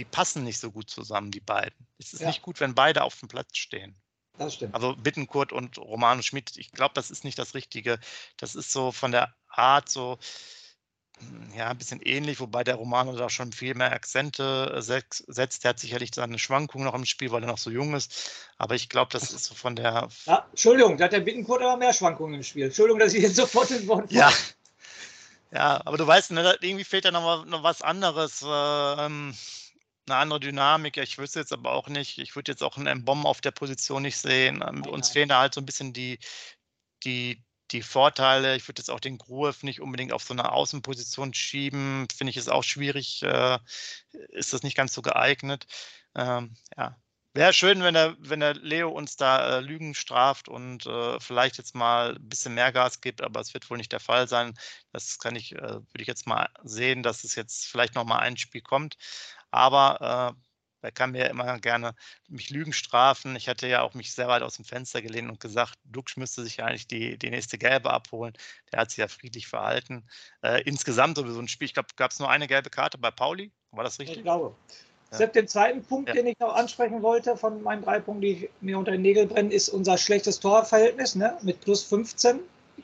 die 0.00 0.06
passen 0.06 0.44
nicht 0.44 0.58
so 0.58 0.72
gut 0.72 0.88
zusammen, 0.88 1.30
die 1.30 1.40
beiden. 1.40 1.86
Es 1.98 2.14
ist 2.14 2.20
ja. 2.20 2.28
nicht 2.28 2.40
gut, 2.40 2.58
wenn 2.58 2.74
beide 2.74 3.04
auf 3.04 3.20
dem 3.20 3.28
Platz 3.28 3.58
stehen. 3.58 3.94
Das 4.38 4.54
stimmt. 4.54 4.74
Also 4.74 4.96
Bittenkurt 4.96 5.52
und 5.52 5.76
Romano 5.76 6.22
Schmidt, 6.22 6.56
ich 6.56 6.72
glaube, 6.72 6.94
das 6.94 7.10
ist 7.10 7.22
nicht 7.22 7.38
das 7.38 7.52
Richtige. 7.52 8.00
Das 8.38 8.54
ist 8.54 8.72
so 8.72 8.92
von 8.92 9.12
der 9.12 9.34
Art 9.48 9.90
so, 9.90 10.18
hm, 11.18 11.52
ja, 11.54 11.68
ein 11.68 11.76
bisschen 11.76 12.00
ähnlich, 12.00 12.40
wobei 12.40 12.64
der 12.64 12.76
Romano 12.76 13.14
da 13.14 13.28
schon 13.28 13.52
viel 13.52 13.74
mehr 13.74 13.92
Akzente 13.92 14.72
äh, 14.74 14.80
setzt. 14.80 15.64
Der 15.64 15.68
hat 15.68 15.78
sicherlich 15.78 16.12
seine 16.14 16.38
Schwankungen 16.38 16.86
noch 16.86 16.94
im 16.94 17.04
Spiel, 17.04 17.30
weil 17.30 17.42
er 17.42 17.48
noch 17.48 17.58
so 17.58 17.68
jung 17.70 17.94
ist. 17.94 18.30
Aber 18.56 18.74
ich 18.74 18.88
glaube, 18.88 19.12
das 19.12 19.30
ist 19.30 19.44
so 19.44 19.54
von 19.54 19.76
der. 19.76 20.08
Ja, 20.24 20.46
Entschuldigung, 20.48 20.96
da 20.96 21.04
hat 21.04 21.12
der 21.12 21.20
Bittenkurt 21.20 21.60
aber 21.60 21.76
mehr 21.76 21.92
Schwankungen 21.92 22.36
im 22.36 22.42
Spiel. 22.42 22.64
Entschuldigung, 22.64 23.00
dass 23.00 23.12
ich 23.12 23.22
jetzt 23.22 23.36
sofort 23.36 23.70
ins 23.70 23.86
Wort 23.86 24.10
Ja. 24.10 24.32
Ja, 25.52 25.82
aber 25.84 25.98
du 25.98 26.06
weißt, 26.06 26.30
ne, 26.30 26.56
irgendwie 26.60 26.84
fehlt 26.84 27.04
da 27.04 27.10
noch, 27.10 27.44
noch 27.44 27.62
was 27.62 27.82
anderes. 27.82 28.42
Ähm, 28.46 29.34
eine 30.10 30.20
andere 30.20 30.40
Dynamik. 30.40 30.96
Ich 30.96 31.18
wüsste 31.18 31.40
jetzt 31.40 31.52
aber 31.52 31.72
auch 31.72 31.88
nicht, 31.88 32.18
ich 32.18 32.34
würde 32.36 32.52
jetzt 32.52 32.62
auch 32.62 32.76
einen 32.76 33.04
Bomb 33.04 33.24
auf 33.24 33.40
der 33.40 33.52
Position 33.52 34.02
nicht 34.02 34.18
sehen. 34.18 34.64
Ähm, 34.66 34.84
uns 34.86 35.10
fehlen 35.10 35.28
da 35.28 35.40
halt 35.40 35.54
so 35.54 35.60
ein 35.60 35.66
bisschen 35.66 35.92
die, 35.92 36.18
die, 37.04 37.42
die 37.70 37.82
Vorteile. 37.82 38.56
Ich 38.56 38.66
würde 38.68 38.80
jetzt 38.80 38.90
auch 38.90 39.00
den 39.00 39.18
Groove 39.18 39.62
nicht 39.62 39.80
unbedingt 39.80 40.12
auf 40.12 40.24
so 40.24 40.34
eine 40.34 40.52
Außenposition 40.52 41.34
schieben. 41.34 42.08
Finde 42.14 42.30
ich 42.30 42.36
es 42.36 42.48
auch 42.48 42.64
schwierig. 42.64 43.22
Äh, 43.22 43.58
ist 44.30 44.52
das 44.52 44.62
nicht 44.62 44.76
ganz 44.76 44.92
so 44.92 45.02
geeignet. 45.02 45.66
Ähm, 46.14 46.56
ja. 46.76 46.96
Wäre 47.32 47.52
schön, 47.52 47.80
wenn 47.84 47.94
der, 47.94 48.16
wenn 48.18 48.40
der 48.40 48.54
Leo 48.54 48.90
uns 48.90 49.16
da 49.16 49.58
äh, 49.58 49.60
Lügen 49.60 49.94
straft 49.94 50.48
und 50.48 50.84
äh, 50.86 51.20
vielleicht 51.20 51.58
jetzt 51.58 51.76
mal 51.76 52.16
ein 52.16 52.28
bisschen 52.28 52.54
mehr 52.54 52.72
Gas 52.72 53.00
gibt, 53.00 53.22
aber 53.22 53.38
es 53.40 53.54
wird 53.54 53.70
wohl 53.70 53.76
nicht 53.78 53.92
der 53.92 54.00
Fall 54.00 54.26
sein. 54.26 54.58
Das 54.92 55.20
kann 55.20 55.36
ich, 55.36 55.52
äh, 55.54 55.60
würde 55.60 56.00
ich 56.00 56.08
jetzt 56.08 56.26
mal 56.26 56.48
sehen, 56.64 57.04
dass 57.04 57.22
es 57.22 57.36
jetzt 57.36 57.66
vielleicht 57.66 57.94
noch 57.94 58.04
mal 58.04 58.18
ein 58.18 58.36
Spiel 58.36 58.62
kommt. 58.62 58.96
Aber 59.50 60.34
äh, 60.36 60.40
er 60.82 60.92
kann 60.92 61.12
mir 61.12 61.28
immer 61.28 61.58
gerne 61.58 61.94
mich 62.28 62.50
Lügen 62.50 62.72
strafen. 62.72 63.36
Ich 63.36 63.48
hatte 63.48 63.66
ja 63.66 63.82
auch 63.82 63.94
mich 63.94 64.12
sehr 64.12 64.28
weit 64.28 64.42
aus 64.42 64.56
dem 64.56 64.64
Fenster 64.64 65.02
gelehnt 65.02 65.30
und 65.30 65.40
gesagt, 65.40 65.74
Dux 65.84 66.16
müsste 66.16 66.42
sich 66.42 66.62
eigentlich 66.62 66.86
die, 66.86 67.18
die 67.18 67.30
nächste 67.30 67.58
Gelbe 67.58 67.90
abholen. 67.90 68.34
Der 68.72 68.80
hat 68.80 68.90
sich 68.90 68.98
ja 68.98 69.08
friedlich 69.08 69.46
verhalten. 69.46 70.06
Äh, 70.42 70.62
insgesamt 70.62 71.16
sowieso 71.16 71.40
ein 71.40 71.48
Spiel, 71.48 71.66
ich 71.66 71.74
glaube, 71.74 71.88
gab 71.96 72.10
es 72.10 72.18
nur 72.18 72.30
eine 72.30 72.46
gelbe 72.46 72.70
Karte 72.70 72.98
bei 72.98 73.10
Pauli. 73.10 73.52
War 73.72 73.84
das 73.84 73.98
richtig? 73.98 74.18
Ich 74.18 74.22
glaube. 74.22 74.54
Ja. 75.10 75.18
Sepp, 75.18 75.32
den 75.32 75.48
zweiten 75.48 75.82
Punkt, 75.82 76.08
ja. 76.08 76.14
den 76.14 76.28
ich 76.28 76.38
noch 76.38 76.54
ansprechen 76.54 77.02
wollte 77.02 77.36
von 77.36 77.62
meinen 77.62 77.82
drei 77.82 77.98
Punkten, 77.98 78.22
die 78.22 78.48
mir 78.60 78.78
unter 78.78 78.92
den 78.92 79.02
Nägeln 79.02 79.28
brennen, 79.28 79.50
ist 79.50 79.68
unser 79.68 79.98
schlechtes 79.98 80.38
Torverhältnis 80.38 81.16
ne? 81.16 81.36
mit 81.42 81.60
plus 81.60 81.82
15 81.82 82.38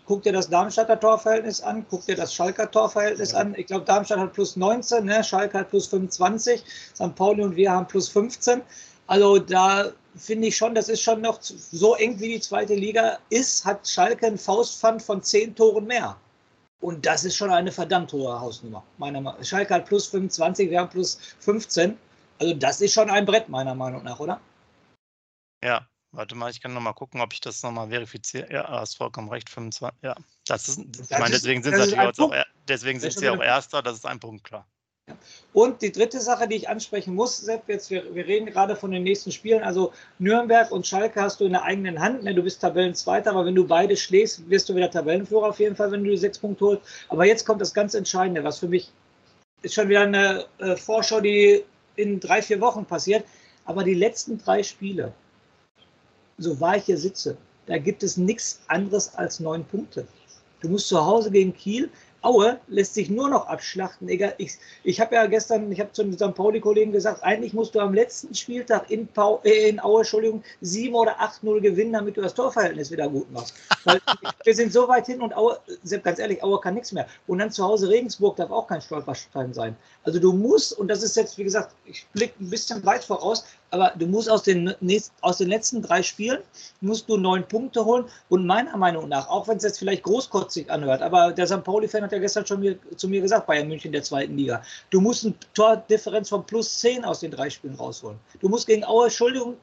guck 0.07 0.23
dir 0.23 0.33
das 0.33 0.49
Darmstadter 0.49 0.99
Torverhältnis 0.99 1.61
an, 1.61 1.87
guck 1.89 2.05
dir 2.07 2.17
das 2.17 2.35
Schalker 2.35 2.71
Torverhältnis 2.71 3.33
ja. 3.33 3.39
an. 3.39 3.55
Ich 3.57 3.67
glaube, 3.67 3.85
Darmstadt 3.85 4.19
hat 4.19 4.33
plus 4.33 4.57
19, 4.57 5.05
ne? 5.05 5.23
Schalke 5.25 5.59
hat 5.59 5.71
plus 5.71 5.87
25, 5.87 6.63
St. 6.95 7.15
Pauli 7.15 7.43
und 7.43 7.57
wir 7.57 7.71
haben 7.71 7.87
plus 7.87 8.09
15. 8.09 8.63
Also 9.07 9.39
da 9.39 9.93
finde 10.17 10.49
ich 10.49 10.57
schon, 10.57 10.75
das 10.75 10.89
ist 10.89 11.03
schon 11.03 11.21
noch 11.21 11.39
so 11.41 11.95
eng 11.97 12.19
wie 12.21 12.29
die 12.29 12.41
zweite 12.41 12.75
Liga 12.75 13.19
ist, 13.31 13.65
hat 13.65 13.87
Schalke 13.87 14.27
ein 14.27 14.39
Faustpfand 14.39 15.03
von 15.03 15.23
10 15.23 15.55
Toren 15.55 15.87
mehr. 15.87 16.17
Und 16.81 17.07
das 17.07 17.25
ist 17.25 17.37
schon 17.37 17.51
eine 17.51 17.73
verdammt 17.73 18.13
hohe 18.13 18.39
Hausnummer. 18.39 18.83
Meiner 18.99 19.21
Meinung 19.21 19.43
Schalke 19.43 19.75
hat 19.75 19.87
plus 19.87 20.07
25, 20.07 20.71
wir 20.71 20.81
haben 20.81 20.91
plus 20.91 21.19
15. 21.41 21.97
Also 22.39 22.55
das 22.55 22.81
ist 22.81 22.93
schon 22.93 23.09
ein 23.11 23.25
Brett, 23.25 23.49
meiner 23.49 23.75
Meinung 23.75 24.05
nach, 24.05 24.21
oder? 24.21 24.41
Ja, 25.65 25.87
Warte 26.13 26.35
mal, 26.35 26.51
ich 26.51 26.61
kann 26.61 26.73
noch 26.73 26.81
mal 26.81 26.93
gucken, 26.93 27.21
ob 27.21 27.33
ich 27.33 27.41
das 27.41 27.63
noch 27.63 27.73
mal 27.73 27.89
verifiziere. 27.89 28.51
Ja, 28.53 28.69
hast 28.69 28.97
vollkommen 28.97 29.29
recht, 29.29 29.51
25. 29.51 29.99
Ja, 30.03 30.15
das 30.47 30.69
ist, 30.69 30.79
ich 30.79 31.11
meine, 31.11 31.31
deswegen 31.31 31.63
sind 31.63 31.75
sie 31.75 31.95
natürlich 31.95 32.21
auch, 32.21 32.33
deswegen 32.69 33.01
sind 33.01 33.13
sie 33.13 33.29
auch 33.29 33.43
Erster, 33.43 33.83
das 33.83 33.97
ist 33.97 34.07
ein 34.07 34.21
Punkt, 34.21 34.45
klar. 34.45 34.67
Und 35.53 35.83
die 35.83 35.93
dritte 35.93 36.21
Sache, 36.21 36.49
die 36.49 36.57
ich 36.57 36.69
ansprechen 36.69 37.15
muss, 37.15 37.39
Sepp, 37.39 37.69
jetzt, 37.69 37.91
wir, 37.91 38.13
wir, 38.15 38.27
reden 38.27 38.47
gerade 38.47 38.75
von 38.75 38.91
den 38.91 39.05
nächsten 39.05 39.31
Spielen. 39.31 39.63
Also 39.63 39.93
Nürnberg 40.19 40.73
und 40.73 40.87
Schalke 40.87 41.21
hast 41.23 41.41
du 41.41 41.45
in 41.45 41.53
der 41.53 41.63
eigenen 41.63 42.01
Hand. 42.01 42.25
Ne? 42.25 42.35
Du 42.35 42.43
bist 42.43 42.61
Tabellenzweiter, 42.61 43.31
aber 43.31 43.47
wenn 43.47 43.55
du 43.55 43.67
beide 43.67 43.97
schlägst, 43.97 44.51
wirst 44.51 44.69
du 44.69 44.75
wieder 44.75 44.91
Tabellenführer 44.91 45.49
auf 45.49 45.61
jeden 45.61 45.77
Fall, 45.77 45.93
wenn 45.93 46.03
du 46.03 46.11
die 46.11 46.17
sechs 46.17 46.39
Punkte 46.39 46.65
holst. 46.65 46.83
Aber 47.09 47.25
jetzt 47.25 47.47
kommt 47.47 47.61
das 47.61 47.73
ganz 47.73 47.95
Entscheidende, 47.95 48.43
was 48.43 48.59
für 48.59 48.69
mich 48.69 48.91
ist 49.63 49.75
schon 49.75 49.89
wieder 49.89 50.03
eine 50.03 50.47
äh, 50.59 50.77
Vorschau, 50.77 51.21
die 51.21 51.65
in 51.95 52.19
drei, 52.19 52.43
vier 52.43 52.61
Wochen 52.61 52.85
passiert. 52.85 53.25
Aber 53.65 53.85
die 53.85 53.95
letzten 53.95 54.39
drei 54.39 54.63
Spiele, 54.65 55.13
so 56.39 56.59
wahr 56.61 56.77
ich 56.77 56.85
hier 56.85 56.99
sitze, 56.99 57.37
da 57.67 57.79
gibt 57.79 58.03
es 58.03 58.17
nichts 58.17 58.61
anderes 58.69 59.15
als 59.15 59.41
neun 59.41 59.65
Punkte. 59.65 60.07
Du 60.61 60.69
musst 60.69 60.89
zu 60.89 61.05
Hause 61.05 61.31
gegen 61.31 61.55
Kiel 61.55 61.91
Aue 62.27 62.59
lässt 62.67 62.95
sich 62.95 63.09
nur 63.09 63.29
noch 63.29 63.47
abschlachten. 63.47 64.09
Egal, 64.09 64.35
ich, 64.39 64.59
ich 64.83 65.01
habe 65.01 65.15
ja 65.15 65.27
gestern, 65.27 65.71
ich 65.71 65.79
habe 65.79 65.93
zu 65.93 66.03
den 66.03 66.15
St. 66.15 66.35
Pauli-Kollegen 66.35 66.91
gesagt, 66.91 67.23
eigentlich 67.23 67.53
musst 67.53 67.77
du 67.77 67.79
am 67.79 67.95
letzten 67.95 68.35
Spieltag 68.35 68.91
in, 68.91 69.07
Pau, 69.07 69.41
äh, 69.45 69.69
in 69.69 69.79
Aue, 69.79 70.01
Entschuldigung, 70.01 70.43
7 70.61 70.93
oder 70.93 71.21
8-0 71.21 71.61
gewinnen, 71.61 71.93
damit 71.93 72.17
du 72.17 72.23
das 72.23 72.35
Torverhältnis 72.35 72.91
wieder 72.91 73.09
gut 73.09 73.31
machst. 73.31 73.55
Weil 73.85 74.01
wir 74.45 74.55
sind 74.55 74.73
so 74.73 74.89
weit 74.89 75.07
hin 75.07 75.21
und 75.21 75.37
Aue, 75.37 75.57
ganz 76.03 76.19
ehrlich, 76.19 76.43
Aue 76.43 76.61
kann 76.61 76.75
nichts 76.75 76.91
mehr. 76.91 77.07
Und 77.29 77.39
dann 77.39 77.53
zu 77.53 77.63
Hause 77.63 77.89
Regensburg 77.89 78.35
darf 78.35 78.51
auch 78.51 78.67
kein 78.67 78.81
Stolperstein 78.81 79.55
sein. 79.55 79.77
Also 80.03 80.19
du 80.19 80.33
musst, 80.33 80.77
und 80.77 80.89
das 80.89 81.05
ist 81.05 81.17
jetzt, 81.17 81.39
wie 81.39 81.45
gesagt, 81.45 81.77
ich 81.85 82.09
blicke 82.13 82.43
ein 82.43 82.51
bisschen 82.51 82.85
weit 82.85 83.05
voraus, 83.05 83.45
aber 83.71 83.93
du 83.97 84.07
musst 84.07 84.31
aus 84.31 84.43
den, 84.43 84.75
aus 85.21 85.39
den 85.39 85.49
letzten 85.49 85.83
drei 85.83 86.03
Spielen, 86.03 86.39
musst 86.81 87.09
du 87.09 87.17
neun 87.17 87.47
Punkte 87.47 87.85
holen. 87.85 88.05
Und 88.29 88.47
meiner 88.47 88.77
Meinung 88.77 89.09
nach, 89.09 89.29
auch 89.29 89.49
wenn 89.49 89.57
es 89.57 89.65
jetzt 89.65 89.79
vielleicht 89.79 90.05
großkotzig 90.05 90.71
anhört, 90.71 91.03
aber 91.03 91.33
der 91.33 91.47
St. 91.47 91.65
Pauli-Fan 91.65 92.03
hat 92.03 92.13
ja 92.13 92.19
gestern 92.19 92.47
schon 92.47 92.61
mir, 92.61 92.79
zu 92.97 93.09
mir 93.09 93.21
gesagt, 93.21 93.47
Bayern 93.47 93.69
München 93.69 93.93
der 93.93 94.03
zweiten 94.03 94.37
Liga, 94.37 94.63
du 94.91 95.01
musst 95.01 95.25
eine 95.25 95.35
Tordifferenz 95.55 96.29
von 96.29 96.45
plus 96.45 96.79
zehn 96.79 97.05
aus 97.05 97.21
den 97.21 97.31
drei 97.31 97.51
Spielen 97.51 97.75
rausholen. 97.75 98.19
Du 98.41 98.49
musst 98.49 98.67
gegen 98.67 98.85
Aue, 98.85 99.05
Entschuldigung, 99.05 99.57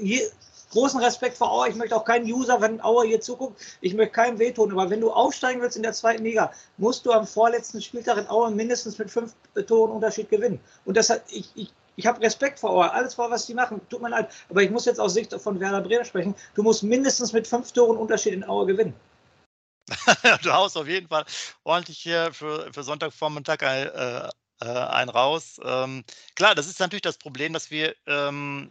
je, 0.00 0.22
großen 0.70 1.00
Respekt 1.00 1.36
vor 1.36 1.50
Aue. 1.50 1.68
Ich 1.68 1.76
möchte 1.76 1.96
auch 1.96 2.04
keinen 2.04 2.30
User, 2.30 2.60
wenn 2.60 2.80
Aue 2.80 3.06
hier 3.06 3.20
zuguckt, 3.20 3.60
ich 3.80 3.94
möchte 3.94 4.12
keinem 4.12 4.38
wehtun. 4.38 4.72
Aber 4.72 4.90
wenn 4.90 5.00
du 5.00 5.10
aufsteigen 5.10 5.60
willst 5.60 5.76
in 5.76 5.82
der 5.82 5.92
zweiten 5.92 6.24
Liga, 6.24 6.52
musst 6.76 7.06
du 7.06 7.12
am 7.12 7.26
vorletzten 7.26 7.80
Spieltag 7.80 8.18
in 8.18 8.28
Aue 8.28 8.50
mindestens 8.50 8.98
mit 8.98 9.10
fünf 9.10 9.34
Toren 9.66 9.92
Unterschied 9.92 10.28
gewinnen. 10.28 10.60
Und 10.84 10.96
das 10.96 11.10
hat, 11.10 11.22
ich, 11.30 11.50
ich, 11.54 11.72
ich 11.98 12.06
habe 12.06 12.20
Respekt 12.20 12.60
vor 12.60 12.70
Aue, 12.70 12.92
alles 12.92 13.14
vor, 13.14 13.28
was 13.28 13.46
die 13.46 13.54
machen, 13.54 13.80
tut 13.90 14.00
mir 14.00 14.08
leid. 14.08 14.32
Aber 14.48 14.62
ich 14.62 14.70
muss 14.70 14.84
jetzt 14.84 15.00
aus 15.00 15.14
Sicht 15.14 15.34
von 15.34 15.58
Werder 15.58 15.80
Bremen 15.80 16.04
sprechen. 16.04 16.32
Du 16.54 16.62
musst 16.62 16.84
mindestens 16.84 17.32
mit 17.32 17.48
fünf 17.48 17.72
Toren 17.72 17.96
Unterschied 17.96 18.34
in 18.34 18.44
Aue 18.44 18.66
gewinnen. 18.66 18.94
du 20.44 20.52
haust 20.52 20.76
auf 20.76 20.86
jeden 20.86 21.08
Fall 21.08 21.24
ordentlich 21.64 21.98
hier 21.98 22.32
für, 22.32 22.72
für 22.72 22.84
Sonntagvormittag 22.84 23.62
ein, 23.62 23.88
äh, 23.88 24.28
äh, 24.60 24.66
ein 24.68 25.08
raus. 25.08 25.60
Ähm, 25.64 26.04
klar, 26.36 26.54
das 26.54 26.68
ist 26.68 26.78
natürlich 26.78 27.02
das 27.02 27.18
Problem, 27.18 27.52
dass 27.52 27.72
wir 27.72 27.96
ähm, 28.06 28.70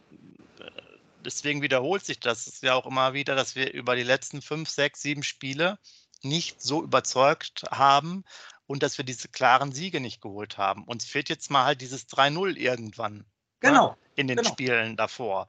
deswegen 1.26 1.62
wiederholt 1.62 2.06
sich 2.06 2.22
das 2.22 2.62
ja 2.62 2.76
auch 2.76 2.86
immer 2.86 3.14
wieder, 3.14 3.36
dass 3.36 3.56
wir 3.56 3.74
über 3.74 3.98
die 3.98 4.04
letzten 4.04 4.42
fünf, 4.42 4.70
sechs, 4.70 5.02
sieben 5.02 5.24
Spiele 5.24 5.80
nicht 6.24 6.62
so 6.62 6.82
überzeugt 6.82 7.64
haben 7.72 8.24
und 8.68 8.84
dass 8.84 8.98
wir 8.98 9.06
diese 9.06 9.30
klaren 9.30 9.72
Siege 9.72 10.00
nicht 10.00 10.22
geholt 10.22 10.58
haben. 10.58 10.84
Uns 10.84 11.06
fehlt 11.06 11.30
jetzt 11.30 11.50
mal 11.50 11.66
halt 11.66 11.82
dieses 11.82 12.08
3-0 12.08 12.56
irgendwann. 12.56 13.18
Ne, 13.18 13.26
genau. 13.60 13.90
Ne, 13.90 13.98
in 14.16 14.28
den 14.28 14.38
genau. 14.38 14.50
Spielen 14.50 14.96
davor. 14.96 15.48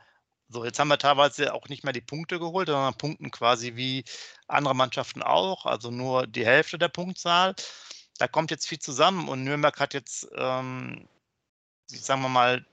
So, 0.49 0.65
jetzt 0.65 0.79
haben 0.79 0.89
wir 0.89 0.99
teilweise 0.99 1.53
auch 1.53 1.69
nicht 1.69 1.85
mehr 1.85 1.93
die 1.93 2.01
Punkte 2.01 2.39
geholt, 2.39 2.69
sondern 2.69 2.95
punkten 2.95 3.31
quasi 3.31 3.77
wie 3.77 4.05
andere 4.47 4.75
Mannschaften 4.75 5.23
auch, 5.23 5.67
also 5.67 5.91
nur 5.91 6.27
die 6.27 6.47
Hälfte 6.47 6.79
der 6.79 6.89
Punktzahl. 6.89 7.55
Da 8.17 8.29
kommt 8.29 8.51
jetzt 8.51 8.67
viel 8.67 8.79
zusammen 8.79 9.29
und 9.29 9.45
Nürnberg 9.45 9.79
hat 9.79 9.93
jetzt 9.93 10.27
ähm, 10.35 11.07
sagen 11.91 12.23
wir 12.23 12.29
mal, 12.29 12.65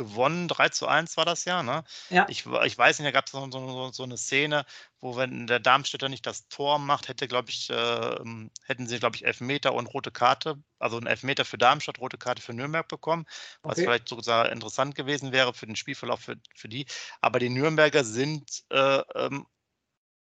gewonnen. 0.00 0.48
3 0.48 0.70
zu 0.70 0.88
1 0.88 1.18
war 1.18 1.26
das 1.26 1.44
ja. 1.44 1.62
Ne? 1.62 1.84
ja. 2.08 2.26
Ich, 2.30 2.46
ich 2.46 2.78
weiß 2.78 2.98
nicht, 2.98 3.06
da 3.06 3.10
gab 3.10 3.26
es 3.26 3.32
so, 3.32 3.50
so, 3.50 3.92
so, 3.92 4.02
eine 4.02 4.16
Szene, 4.16 4.64
wo 5.00 5.16
wenn 5.16 5.46
der 5.46 5.60
Darmstädter 5.60 6.08
nicht 6.08 6.26
das 6.26 6.48
Tor 6.48 6.78
macht, 6.78 7.08
hätte, 7.08 7.28
glaube 7.28 7.50
ich, 7.50 7.68
äh, 7.68 8.16
hätten 8.64 8.86
sie, 8.86 8.98
glaube 8.98 9.16
ich, 9.16 9.26
Elfmeter 9.26 9.74
und 9.74 9.88
rote 9.88 10.10
Karte, 10.10 10.56
also 10.78 10.96
ein 10.96 11.06
Elfmeter 11.06 11.44
für 11.44 11.58
Darmstadt, 11.58 12.00
rote 12.00 12.16
Karte 12.16 12.40
für 12.40 12.54
Nürnberg 12.54 12.88
bekommen, 12.88 13.26
was 13.62 13.72
okay. 13.72 13.82
vielleicht 13.82 14.08
sogar 14.08 14.50
interessant 14.50 14.94
gewesen 14.94 15.32
wäre 15.32 15.52
für 15.52 15.66
den 15.66 15.76
Spielverlauf 15.76 16.20
für, 16.20 16.36
für 16.56 16.70
die. 16.70 16.86
Aber 17.20 17.38
die 17.38 17.50
Nürnberger 17.50 18.02
sind 18.02 18.64
äh, 18.70 19.02
ähm, 19.14 19.46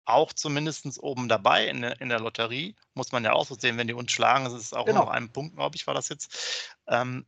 auch 0.05 0.33
zumindest 0.33 0.87
oben 1.03 1.29
dabei 1.29 1.67
in 1.67 1.81
der, 1.81 2.01
in 2.01 2.09
der 2.09 2.19
Lotterie. 2.19 2.75
Muss 2.95 3.11
man 3.11 3.23
ja 3.23 3.33
auch 3.33 3.45
so 3.45 3.53
sehen, 3.53 3.77
wenn 3.77 3.87
die 3.87 3.93
uns 3.93 4.11
schlagen, 4.11 4.45
das 4.45 4.53
ist 4.53 4.75
auch 4.75 4.85
genau. 4.85 5.01
noch 5.01 5.09
ein 5.09 5.31
Punkt, 5.31 5.55
glaube 5.55 5.75
ich, 5.75 5.85
war 5.85 5.93
das 5.93 6.09
jetzt. 6.09 6.75
Ähm, 6.87 7.27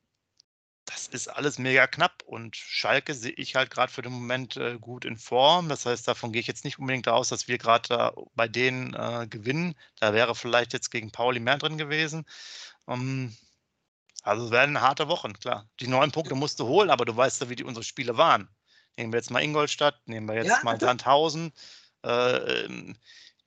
das 0.90 1.08
ist 1.08 1.28
alles 1.28 1.60
mega 1.60 1.86
knapp 1.86 2.24
und 2.26 2.56
Schalke 2.56 3.14
sehe 3.14 3.34
ich 3.34 3.56
halt 3.56 3.70
gerade 3.70 3.92
für 3.92 4.02
den 4.02 4.12
Moment 4.12 4.58
äh, 4.58 4.80
gut 4.80 5.06
in 5.06 5.18
Form. 5.18 5.70
Das 5.70 5.86
heißt, 5.86 6.08
davon 6.08 6.32
gehe 6.32 6.42
ich 6.42 6.48
jetzt 6.48 6.66
nicht 6.66 6.80
unbedingt 6.80 7.08
aus, 7.08 7.30
dass 7.30 7.48
wir 7.48 7.60
gerade 7.60 8.12
bei 8.34 8.48
denen 8.48 8.96
äh, 8.96 9.28
gewinnen. 9.30 9.76
Da 10.00 10.14
wäre 10.14 10.34
vielleicht 10.34 10.74
jetzt 10.74 10.90
gegen 10.90 11.12
Pauli 11.12 11.40
mehr 11.40 11.60
drin 11.60 11.78
gewesen. 11.78 12.26
Ähm, 12.88 13.36
also 14.24 14.46
es 14.46 14.52
werden 14.52 14.82
harte 14.82 15.08
Wochen, 15.08 15.34
klar. 15.34 15.70
Die 15.80 15.88
neun 15.88 16.12
Punkte 16.12 16.34
musst 16.34 16.60
du 16.60 16.66
holen, 16.66 16.90
aber 16.90 17.06
du 17.06 17.16
weißt 17.16 17.42
ja, 17.42 17.50
wie 17.50 17.56
die 17.56 17.64
unsere 17.64 17.84
Spiele 17.84 18.18
waren. 18.18 18.50
Nehmen 18.98 19.14
wir 19.14 19.20
jetzt 19.20 19.30
mal 19.30 19.44
Ingolstadt, 19.44 19.96
nehmen 20.08 20.28
wir 20.28 20.36
jetzt 20.36 20.48
ja, 20.48 20.60
mal 20.64 20.80
Sandhausen. 20.80 21.54
Äh, 22.04 22.66
ähm, 22.66 22.98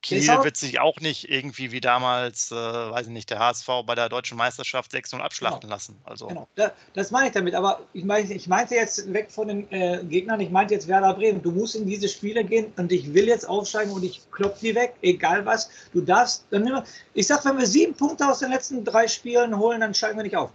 Kiel 0.03 0.27
wird 0.27 0.57
sich 0.57 0.81
auch 0.81 0.99
nicht 1.01 1.31
irgendwie 1.31 1.71
wie 1.71 1.81
damals, 1.81 2.51
äh, 2.51 2.55
weiß 2.55 3.07
ich 3.07 3.13
nicht, 3.13 3.31
der 3.31 3.39
HSV 3.39 3.69
bei 3.87 3.95
der 3.95 4.09
deutschen 4.09 4.37
Meisterschaft 4.37 4.93
6-0 4.93 5.21
abschlachten 5.21 5.61
genau. 5.61 5.75
lassen. 5.75 5.97
Also. 6.05 6.27
Genau, 6.27 6.49
das, 6.57 6.73
das 6.95 7.11
meine 7.13 7.29
ich 7.29 7.33
damit. 7.33 7.55
Aber 7.55 7.81
ich, 7.93 8.05
meine, 8.05 8.33
ich 8.33 8.49
meinte 8.49 8.75
jetzt 8.75 9.13
weg 9.13 9.31
von 9.31 9.47
den 9.47 9.71
äh, 9.71 10.03
Gegnern, 10.05 10.41
ich 10.41 10.51
meinte 10.51 10.75
jetzt 10.75 10.89
Werder 10.89 11.15
Bremen. 11.15 11.41
Du 11.41 11.53
musst 11.53 11.77
in 11.77 11.87
diese 11.87 12.09
Spiele 12.09 12.45
gehen 12.45 12.73
und 12.77 12.91
ich 12.91 13.15
will 13.15 13.29
jetzt 13.29 13.49
aufsteigen 13.49 13.93
und 13.93 14.03
ich 14.03 14.21
klopfe 14.33 14.59
die 14.61 14.75
weg, 14.75 14.95
egal 15.03 15.47
was. 15.47 15.71
Du 15.93 16.01
darfst, 16.01 16.45
dann 16.51 16.65
nimm, 16.65 16.83
ich 17.15 17.29
sag, 17.29 17.45
wenn 17.45 17.57
wir 17.59 17.67
sieben 17.67 17.95
Punkte 17.95 18.29
aus 18.29 18.41
den 18.41 18.51
letzten 18.51 18.85
drei 18.85 19.07
Spielen 19.07 19.57
holen, 19.57 19.81
dann 19.81 19.95
steigen 19.95 20.19
wir 20.19 20.25
nicht 20.25 20.37
auf. 20.37 20.51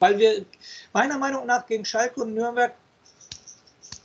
Weil 0.00 0.18
wir 0.18 0.44
meiner 0.92 1.18
Meinung 1.18 1.46
nach 1.46 1.66
gegen 1.66 1.84
Schalke 1.84 2.20
und 2.22 2.34
Nürnberg 2.34 2.74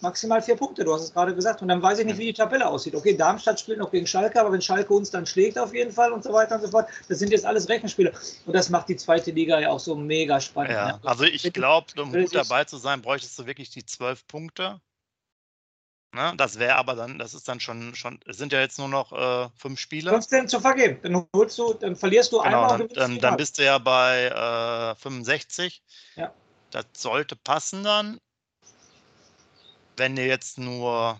maximal 0.01 0.41
vier 0.41 0.55
Punkte, 0.55 0.83
du 0.83 0.93
hast 0.93 1.03
es 1.03 1.13
gerade 1.13 1.33
gesagt. 1.33 1.61
Und 1.61 1.67
dann 1.67 1.81
weiß 1.81 1.99
ich 1.99 2.05
nicht, 2.05 2.17
wie 2.17 2.25
die 2.25 2.33
Tabelle 2.33 2.67
aussieht. 2.67 2.95
Okay, 2.95 3.15
Darmstadt 3.15 3.59
spielt 3.59 3.79
noch 3.79 3.91
gegen 3.91 4.07
Schalke, 4.07 4.39
aber 4.39 4.51
wenn 4.51 4.61
Schalke 4.61 4.93
uns 4.93 5.09
dann 5.11 5.25
schlägt 5.25 5.57
auf 5.57 5.73
jeden 5.73 5.91
Fall 5.91 6.11
und 6.11 6.23
so 6.23 6.33
weiter 6.33 6.55
und 6.55 6.61
so 6.61 6.69
fort, 6.69 6.87
das 7.07 7.19
sind 7.19 7.31
jetzt 7.31 7.45
alles 7.45 7.69
Rechenspiele. 7.69 8.13
Und 8.45 8.53
das 8.53 8.69
macht 8.69 8.89
die 8.89 8.95
zweite 8.95 9.31
Liga 9.31 9.59
ja 9.59 9.69
auch 9.69 9.79
so 9.79 9.95
mega 9.95 10.39
spannend. 10.39 10.71
Ja, 10.71 10.87
ne? 10.93 10.99
also 11.03 11.23
ich 11.23 11.51
glaube, 11.53 11.87
um 12.01 12.11
gut 12.11 12.35
dabei 12.35 12.63
zu 12.63 12.77
sein, 12.77 13.01
bräuchtest 13.01 13.37
du 13.39 13.45
wirklich 13.45 13.69
die 13.69 13.85
zwölf 13.85 14.27
Punkte. 14.27 14.81
Ne? 16.13 16.33
Das 16.37 16.57
wäre 16.57 16.75
aber 16.75 16.95
dann, 16.95 17.19
das 17.19 17.33
ist 17.33 17.47
dann 17.47 17.59
schon, 17.59 17.93
schon, 17.93 18.19
es 18.25 18.37
sind 18.37 18.53
ja 18.53 18.59
jetzt 18.59 18.79
nur 18.79 18.87
noch 18.87 19.11
äh, 19.11 19.49
fünf 19.55 19.79
Spiele. 19.79 20.09
15 20.09 20.47
zu 20.47 20.59
vergeben. 20.59 20.99
Dann 21.03 21.27
holst 21.35 21.59
du, 21.59 21.73
dann 21.73 21.95
verlierst 21.95 22.31
du 22.31 22.41
genau, 22.41 22.63
einmal. 22.63 22.87
Dann, 22.87 22.87
dann, 22.95 23.19
dann 23.19 23.37
bist 23.37 23.59
du 23.59 23.65
ja 23.65 23.77
bei 23.77 24.25
äh, 24.25 24.95
65. 24.95 25.83
Ja. 26.15 26.33
Das 26.71 26.85
sollte 26.95 27.35
passen 27.35 27.83
dann 27.83 28.19
wenn 29.97 30.17
ihr 30.17 30.27
jetzt 30.27 30.57
nur 30.57 31.19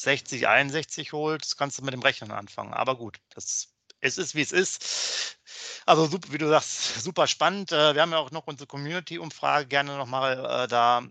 60, 0.00 0.48
61 0.48 1.12
holt, 1.12 1.56
kannst 1.56 1.78
du 1.78 1.84
mit 1.84 1.94
dem 1.94 2.02
Rechnen 2.02 2.30
anfangen. 2.32 2.72
Aber 2.74 2.96
gut, 2.96 3.20
das, 3.30 3.74
es 4.00 4.18
ist, 4.18 4.34
wie 4.34 4.42
es 4.42 4.52
ist. 4.52 5.38
Also, 5.86 6.12
wie 6.30 6.38
du 6.38 6.48
sagst, 6.48 6.94
super 7.02 7.26
spannend. 7.26 7.72
Äh, 7.72 7.94
wir 7.94 8.02
haben 8.02 8.12
ja 8.12 8.18
auch 8.18 8.30
noch 8.30 8.46
unsere 8.46 8.66
Community-Umfrage 8.66 9.66
gerne 9.68 9.96
nochmal 9.96 10.64
äh, 10.64 10.68
da 10.68 11.02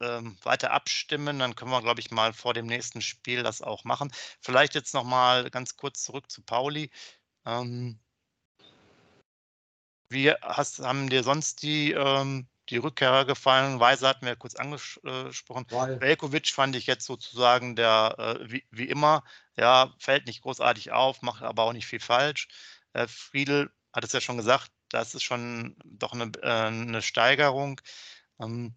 ähm, 0.00 0.36
weiter 0.42 0.72
abstimmen. 0.72 1.38
Dann 1.38 1.54
können 1.54 1.70
wir, 1.70 1.82
glaube 1.82 2.00
ich, 2.00 2.10
mal 2.10 2.32
vor 2.32 2.54
dem 2.54 2.66
nächsten 2.66 3.00
Spiel 3.02 3.42
das 3.42 3.62
auch 3.62 3.84
machen. 3.84 4.12
Vielleicht 4.40 4.74
jetzt 4.74 4.94
nochmal 4.94 5.50
ganz 5.50 5.76
kurz 5.76 6.02
zurück 6.04 6.30
zu 6.30 6.42
Pauli. 6.42 6.90
Ähm, 7.46 8.00
wie 10.08 10.32
hast, 10.32 10.80
haben 10.80 11.08
dir 11.10 11.22
sonst 11.22 11.62
die 11.62 11.92
ähm, 11.92 12.48
die 12.68 12.78
Rückkehrer 12.78 13.24
gefallen. 13.24 13.80
Weise 13.80 14.08
hatten 14.08 14.22
wir 14.22 14.30
ja 14.30 14.36
kurz 14.36 14.54
angesprochen. 14.54 15.66
Velkovic 16.00 16.48
fand 16.48 16.76
ich 16.76 16.86
jetzt 16.86 17.06
sozusagen 17.06 17.76
der, 17.76 18.14
äh, 18.18 18.50
wie, 18.50 18.64
wie, 18.70 18.88
immer, 18.88 19.24
ja, 19.56 19.94
fällt 19.98 20.26
nicht 20.26 20.42
großartig 20.42 20.92
auf, 20.92 21.22
macht 21.22 21.42
aber 21.42 21.64
auch 21.64 21.72
nicht 21.72 21.86
viel 21.86 22.00
falsch. 22.00 22.48
Äh, 22.92 23.06
Friedel 23.08 23.70
hat 23.92 24.04
es 24.04 24.12
ja 24.12 24.20
schon 24.20 24.36
gesagt, 24.36 24.70
das 24.88 25.14
ist 25.14 25.22
schon 25.22 25.76
doch 25.84 26.12
eine, 26.12 26.30
äh, 26.42 26.66
eine 26.66 27.02
Steigerung. 27.02 27.80
Ähm, 28.40 28.74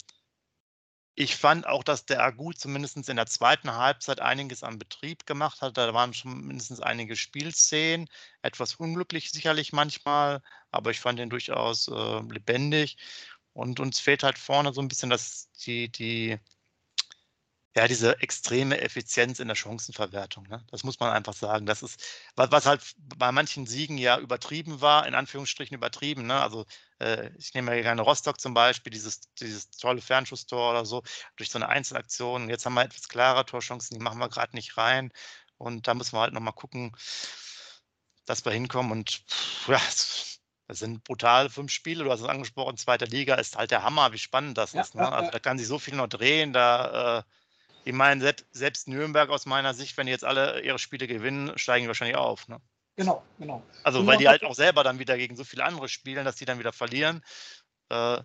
ich 1.15 1.35
fand 1.35 1.67
auch, 1.67 1.83
dass 1.83 2.05
der 2.05 2.23
Agu 2.23 2.53
zumindest 2.53 3.09
in 3.09 3.17
der 3.17 3.25
zweiten 3.25 3.75
Halbzeit 3.75 4.21
einiges 4.21 4.63
am 4.63 4.79
Betrieb 4.79 5.25
gemacht 5.25 5.61
hat. 5.61 5.77
Da 5.77 5.93
waren 5.93 6.13
schon 6.13 6.45
mindestens 6.47 6.79
einige 6.79 7.17
Spielszenen, 7.17 8.07
etwas 8.41 8.75
unglücklich 8.75 9.29
sicherlich 9.29 9.73
manchmal, 9.73 10.41
aber 10.71 10.91
ich 10.91 11.01
fand 11.01 11.19
ihn 11.19 11.29
durchaus 11.29 11.89
äh, 11.89 12.21
lebendig. 12.21 12.95
Und 13.53 13.79
uns 13.79 13.99
fehlt 13.99 14.23
halt 14.23 14.37
vorne 14.37 14.73
so 14.73 14.81
ein 14.81 14.87
bisschen 14.87 15.09
das, 15.09 15.49
die, 15.65 15.89
die, 15.91 16.39
ja, 17.75 17.87
diese 17.87 18.19
extreme 18.21 18.81
Effizienz 18.81 19.39
in 19.39 19.47
der 19.47 19.55
Chancenverwertung. 19.55 20.47
Ne? 20.47 20.65
Das 20.71 20.83
muss 20.83 20.99
man 20.99 21.11
einfach 21.11 21.33
sagen. 21.33 21.65
Das 21.65 21.83
ist, 21.83 22.01
was, 22.35 22.51
was, 22.51 22.65
halt 22.65 22.81
bei 22.97 23.31
manchen 23.31 23.67
Siegen 23.67 23.97
ja 23.97 24.19
übertrieben 24.19 24.81
war, 24.81 25.07
in 25.07 25.15
Anführungsstrichen 25.15 25.75
übertrieben. 25.75 26.25
Ne? 26.27 26.41
Also 26.41 26.65
äh, 26.99 27.29
ich 27.37 27.53
nehme 27.53 27.75
ja 27.75 27.81
gerne 27.81 28.01
Rostock 28.01 28.39
zum 28.41 28.53
Beispiel, 28.53 28.91
dieses, 28.91 29.21
dieses 29.35 29.69
tolle 29.71 30.01
Fernschusstor 30.01 30.71
oder 30.71 30.85
so, 30.85 31.03
durch 31.37 31.51
so 31.51 31.59
eine 31.59 31.69
Einzelaktion. 31.69 32.49
Jetzt 32.49 32.65
haben 32.65 32.73
wir 32.73 32.83
etwas 32.83 33.07
klarer 33.07 33.45
Torchancen, 33.45 33.97
die 33.97 34.03
machen 34.03 34.19
wir 34.19 34.29
gerade 34.29 34.55
nicht 34.55 34.77
rein. 34.77 35.11
Und 35.57 35.87
da 35.87 35.93
müssen 35.93 36.13
wir 36.15 36.21
halt 36.21 36.33
nochmal 36.33 36.53
gucken, 36.53 36.95
dass 38.25 38.45
wir 38.45 38.51
hinkommen. 38.51 38.91
Und 38.91 39.23
ja, 39.67 39.79
das 40.69 40.77
sind 40.77 41.03
brutal 41.03 41.49
fünf 41.49 41.71
Spiele, 41.71 42.03
du 42.03 42.11
hast 42.11 42.21
es 42.21 42.27
angesprochen, 42.27 42.77
zweite 42.77 43.05
Liga 43.05 43.33
ist 43.33 43.57
halt 43.57 43.71
der 43.71 43.81
Hammer, 43.81 44.13
wie 44.13 44.19
spannend 44.19 44.55
das 44.55 44.73
ja, 44.73 44.81
ist. 44.81 44.93
Ne? 44.93 45.11
Also 45.11 45.31
da 45.31 45.39
kann 45.39 45.57
sich 45.57 45.65
so 45.65 45.79
viel 45.79 45.95
noch 45.95 46.07
drehen. 46.07 46.53
Da, 46.53 47.17
äh, 47.17 47.23
ich 47.85 47.93
meine, 47.93 48.21
selbst, 48.21 48.45
selbst, 48.51 48.87
Nürnberg 48.87 49.31
aus 49.31 49.47
meiner 49.47 49.73
Sicht, 49.73 49.97
wenn 49.97 50.05
die 50.05 50.11
jetzt 50.11 50.23
alle 50.23 50.61
ihre 50.61 50.77
Spiele 50.77 51.07
gewinnen, 51.07 51.57
steigen 51.57 51.85
die 51.85 51.87
wahrscheinlich 51.87 52.17
auf. 52.17 52.47
Ne? 52.49 52.61
Genau, 52.97 53.23
genau. 53.39 53.63
Also, 53.83 54.05
weil 54.05 54.19
die 54.19 54.27
halt 54.27 54.43
auch 54.43 54.53
selber 54.53 54.83
dann 54.83 54.99
wieder 54.99 55.17
gegen 55.17 55.35
so 55.35 55.43
viele 55.43 55.65
andere 55.65 55.89
spielen, 55.89 56.23
dass 56.23 56.35
die 56.35 56.45
dann 56.45 56.59
wieder 56.59 56.71
verlieren. 56.71 57.23
Äh, 57.89 58.19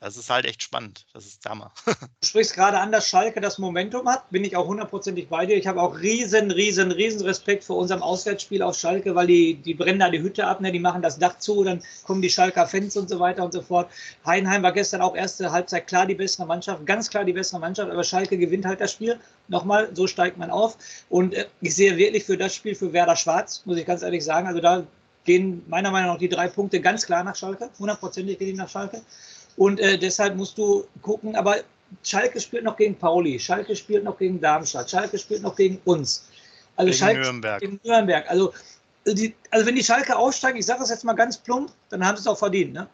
das 0.00 0.16
ist 0.16 0.30
halt 0.30 0.46
echt 0.46 0.62
spannend. 0.62 1.04
Das 1.12 1.26
ist 1.26 1.44
Hammer. 1.44 1.72
Du 2.20 2.26
sprichst 2.26 2.54
gerade 2.54 2.78
an, 2.78 2.90
dass 2.90 3.08
Schalke 3.08 3.40
das 3.40 3.58
Momentum 3.58 4.08
hat. 4.08 4.30
Bin 4.30 4.44
ich 4.44 4.56
auch 4.56 4.66
hundertprozentig 4.66 5.28
bei 5.28 5.44
dir. 5.44 5.56
Ich 5.56 5.66
habe 5.66 5.80
auch 5.80 5.98
riesen, 5.98 6.50
riesen, 6.50 6.90
riesen 6.90 7.20
Respekt 7.22 7.64
vor 7.64 7.76
unserem 7.76 8.02
Auswärtsspiel 8.02 8.62
auf 8.62 8.76
Schalke, 8.76 9.14
weil 9.14 9.26
die, 9.26 9.54
die 9.54 9.74
brennen 9.74 9.98
da 9.98 10.08
die 10.08 10.22
Hütte 10.22 10.46
ab, 10.46 10.60
ne? 10.60 10.72
die 10.72 10.78
machen 10.78 11.02
das 11.02 11.18
Dach 11.18 11.38
zu, 11.38 11.64
dann 11.64 11.82
kommen 12.04 12.22
die 12.22 12.30
Schalker 12.30 12.66
Fans 12.66 12.96
und 12.96 13.08
so 13.10 13.20
weiter 13.20 13.44
und 13.44 13.52
so 13.52 13.60
fort. 13.60 13.90
Heinheim 14.24 14.62
war 14.62 14.72
gestern 14.72 15.02
auch 15.02 15.14
erste 15.14 15.52
Halbzeit 15.52 15.86
klar 15.86 16.06
die 16.06 16.14
bessere 16.14 16.46
Mannschaft, 16.46 16.86
ganz 16.86 17.10
klar 17.10 17.24
die 17.24 17.34
bessere 17.34 17.60
Mannschaft, 17.60 17.90
aber 17.90 18.04
Schalke 18.04 18.38
gewinnt 18.38 18.64
halt 18.64 18.80
das 18.80 18.92
Spiel. 18.92 19.20
Nochmal, 19.48 19.90
so 19.94 20.06
steigt 20.06 20.38
man 20.38 20.50
auf. 20.50 20.78
Und 21.08 21.34
äh, 21.34 21.46
ich 21.60 21.74
sehe 21.74 21.96
wirklich 21.96 22.24
für 22.24 22.38
das 22.38 22.54
Spiel 22.54 22.74
für 22.74 22.92
Werder 22.92 23.16
Schwarz, 23.16 23.62
muss 23.66 23.76
ich 23.76 23.84
ganz 23.84 24.02
ehrlich 24.02 24.24
sagen, 24.24 24.46
also 24.46 24.60
da 24.60 24.86
gehen 25.24 25.62
meiner 25.68 25.90
Meinung 25.90 26.12
nach 26.12 26.18
die 26.18 26.28
drei 26.28 26.48
Punkte 26.48 26.80
ganz 26.80 27.06
klar 27.06 27.24
nach 27.24 27.36
Schalke. 27.36 27.70
Hundertprozentig 27.78 28.38
gehen 28.38 28.48
die 28.48 28.54
nach 28.54 28.68
Schalke. 28.68 29.02
Und 29.60 29.78
äh, 29.78 29.98
deshalb 29.98 30.36
musst 30.36 30.56
du 30.56 30.86
gucken, 31.02 31.36
aber 31.36 31.56
Schalke 32.02 32.40
spielt 32.40 32.64
noch 32.64 32.78
gegen 32.78 32.94
Pauli, 32.96 33.38
Schalke 33.38 33.76
spielt 33.76 34.04
noch 34.04 34.16
gegen 34.16 34.40
Darmstadt, 34.40 34.90
Schalke 34.90 35.18
spielt 35.18 35.42
noch 35.42 35.54
gegen 35.54 35.78
uns. 35.84 36.30
Also 36.76 36.86
gegen 36.86 36.98
Schalke 36.98 37.20
Nürnberg. 37.20 37.60
gegen 37.60 37.80
Nürnberg. 37.84 38.30
Also, 38.30 38.54
die, 39.06 39.34
also 39.50 39.66
wenn 39.66 39.76
die 39.76 39.84
Schalke 39.84 40.16
aufsteigen, 40.16 40.58
ich 40.58 40.64
sage 40.64 40.80
das 40.80 40.88
jetzt 40.88 41.04
mal 41.04 41.12
ganz 41.12 41.36
plump, 41.36 41.70
dann 41.90 42.02
haben 42.02 42.16
sie 42.16 42.22
es 42.22 42.26
auch 42.26 42.38
verdient. 42.38 42.72
Ne? 42.72 42.88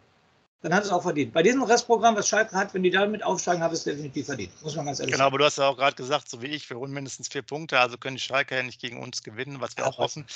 Dann 0.62 0.74
haben 0.74 0.82
sie 0.82 0.88
es 0.88 0.92
auch 0.92 1.04
verdient. 1.04 1.32
Bei 1.32 1.44
diesem 1.44 1.62
Restprogramm, 1.62 2.16
was 2.16 2.26
Schalke 2.26 2.56
hat, 2.56 2.74
wenn 2.74 2.82
die 2.82 2.90
damit 2.90 3.22
aufsteigen, 3.22 3.62
haben 3.62 3.72
sie 3.72 3.78
es 3.78 3.84
definitiv 3.84 4.26
verdient. 4.26 4.50
Muss 4.64 4.74
man 4.74 4.86
ganz 4.86 4.98
ehrlich 4.98 5.12
genau, 5.12 5.26
sagen. 5.26 5.30
Genau, 5.30 5.36
aber 5.36 5.38
du 5.38 5.44
hast 5.44 5.58
ja 5.58 5.68
auch 5.68 5.76
gerade 5.76 5.94
gesagt, 5.94 6.28
so 6.28 6.42
wie 6.42 6.48
ich, 6.48 6.68
wir 6.68 6.78
holen 6.78 6.90
mindestens 6.90 7.28
vier 7.28 7.42
Punkte, 7.42 7.78
also 7.78 7.96
können 7.96 8.16
die 8.16 8.22
Schalke 8.22 8.56
ja 8.56 8.64
nicht 8.64 8.80
gegen 8.80 9.00
uns 9.00 9.22
gewinnen, 9.22 9.60
was 9.60 9.76
wir 9.76 9.84
ja, 9.84 9.90
auch 9.90 9.98
hoffen. 9.98 10.26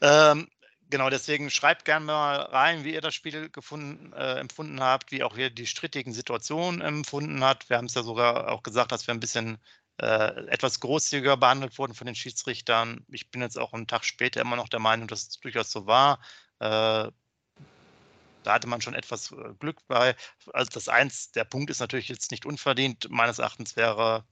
Ähm, 0.00 0.48
Genau, 0.90 1.10
deswegen 1.10 1.50
schreibt 1.50 1.84
gerne 1.84 2.06
mal 2.06 2.36
rein, 2.40 2.82
wie 2.84 2.94
ihr 2.94 3.02
das 3.02 3.14
Spiel 3.14 3.50
gefunden, 3.50 4.12
äh, 4.14 4.38
empfunden 4.40 4.80
habt, 4.80 5.12
wie 5.12 5.22
auch 5.22 5.36
ihr 5.36 5.50
die 5.50 5.66
strittigen 5.66 6.14
Situationen 6.14 6.80
empfunden 6.80 7.44
habt. 7.44 7.68
Wir 7.68 7.76
haben 7.76 7.86
es 7.86 7.94
ja 7.94 8.02
sogar 8.02 8.48
auch 8.50 8.62
gesagt, 8.62 8.90
dass 8.92 9.06
wir 9.06 9.12
ein 9.12 9.20
bisschen 9.20 9.58
äh, 10.00 10.46
etwas 10.48 10.80
großzügiger 10.80 11.36
behandelt 11.36 11.76
wurden 11.78 11.92
von 11.94 12.06
den 12.06 12.14
Schiedsrichtern. 12.14 13.04
Ich 13.08 13.30
bin 13.30 13.42
jetzt 13.42 13.58
auch 13.58 13.74
einen 13.74 13.86
Tag 13.86 14.04
später 14.04 14.40
immer 14.40 14.56
noch 14.56 14.68
der 14.70 14.80
Meinung, 14.80 15.08
dass 15.08 15.22
es 15.28 15.40
durchaus 15.40 15.70
so 15.70 15.86
war. 15.86 16.20
Äh, 16.60 17.10
da 18.42 18.54
hatte 18.54 18.66
man 18.68 18.80
schon 18.80 18.94
etwas 18.94 19.30
äh, 19.32 19.54
Glück 19.58 19.86
bei. 19.88 20.16
Also 20.54 20.70
das 20.72 20.88
eins, 20.88 21.32
der 21.32 21.44
Punkt 21.44 21.70
ist 21.70 21.80
natürlich 21.80 22.08
jetzt 22.08 22.30
nicht 22.30 22.46
unverdient. 22.46 23.10
Meines 23.10 23.38
Erachtens 23.38 23.76
wäre 23.76 24.24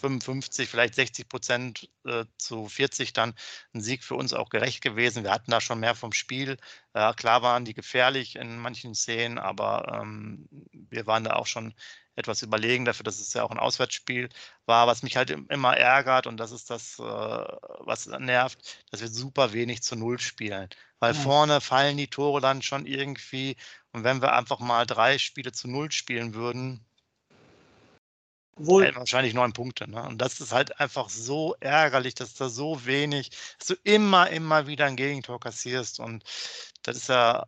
55, 0.00 0.68
vielleicht 0.68 0.94
60 0.94 1.28
Prozent 1.28 1.88
äh, 2.04 2.24
zu 2.38 2.68
40 2.68 3.12
dann 3.12 3.34
ein 3.72 3.80
Sieg 3.80 4.04
für 4.04 4.14
uns 4.14 4.32
auch 4.32 4.48
gerecht 4.50 4.82
gewesen. 4.82 5.24
Wir 5.24 5.30
hatten 5.32 5.50
da 5.50 5.60
schon 5.60 5.80
mehr 5.80 5.94
vom 5.94 6.12
Spiel. 6.12 6.56
Äh, 6.92 7.12
klar 7.14 7.42
waren 7.42 7.64
die 7.64 7.74
gefährlich 7.74 8.36
in 8.36 8.58
manchen 8.58 8.94
Szenen, 8.94 9.38
aber 9.38 10.00
ähm, 10.00 10.48
wir 10.72 11.06
waren 11.06 11.24
da 11.24 11.34
auch 11.34 11.46
schon 11.46 11.74
etwas 12.16 12.42
überlegen 12.42 12.84
dafür, 12.84 13.04
dass 13.04 13.20
es 13.20 13.32
ja 13.32 13.42
auch 13.42 13.50
ein 13.50 13.58
Auswärtsspiel 13.58 14.28
war, 14.66 14.86
was 14.86 15.02
mich 15.02 15.16
halt 15.16 15.30
immer 15.30 15.76
ärgert 15.76 16.26
und 16.26 16.36
das 16.36 16.52
ist 16.52 16.70
das, 16.70 16.98
äh, 16.98 17.02
was 17.02 18.06
nervt, 18.06 18.84
dass 18.90 19.00
wir 19.00 19.08
super 19.08 19.52
wenig 19.52 19.82
zu 19.82 19.96
Null 19.96 20.20
spielen. 20.20 20.68
Weil 21.00 21.14
ja. 21.14 21.20
vorne 21.20 21.60
fallen 21.60 21.96
die 21.96 22.08
Tore 22.08 22.40
dann 22.40 22.62
schon 22.62 22.86
irgendwie 22.86 23.56
und 23.92 24.04
wenn 24.04 24.22
wir 24.22 24.34
einfach 24.34 24.60
mal 24.60 24.86
drei 24.86 25.18
Spiele 25.18 25.52
zu 25.52 25.68
Null 25.68 25.90
spielen 25.90 26.34
würden, 26.34 26.84
Wohl. 28.56 28.94
wahrscheinlich 28.94 29.34
neun 29.34 29.52
Punkte. 29.52 29.90
Ne? 29.90 30.02
Und 30.02 30.18
das 30.18 30.40
ist 30.40 30.52
halt 30.52 30.78
einfach 30.80 31.08
so 31.08 31.56
ärgerlich, 31.60 32.14
dass 32.14 32.34
da 32.34 32.48
so 32.48 32.86
wenig, 32.86 33.30
dass 33.58 33.68
du 33.68 33.74
immer, 33.82 34.30
immer 34.30 34.66
wieder 34.66 34.86
ein 34.86 34.96
Gegentor 34.96 35.40
kassierst. 35.40 36.00
Und 36.00 36.24
das 36.82 36.96
ist 36.96 37.08
ja, 37.08 37.46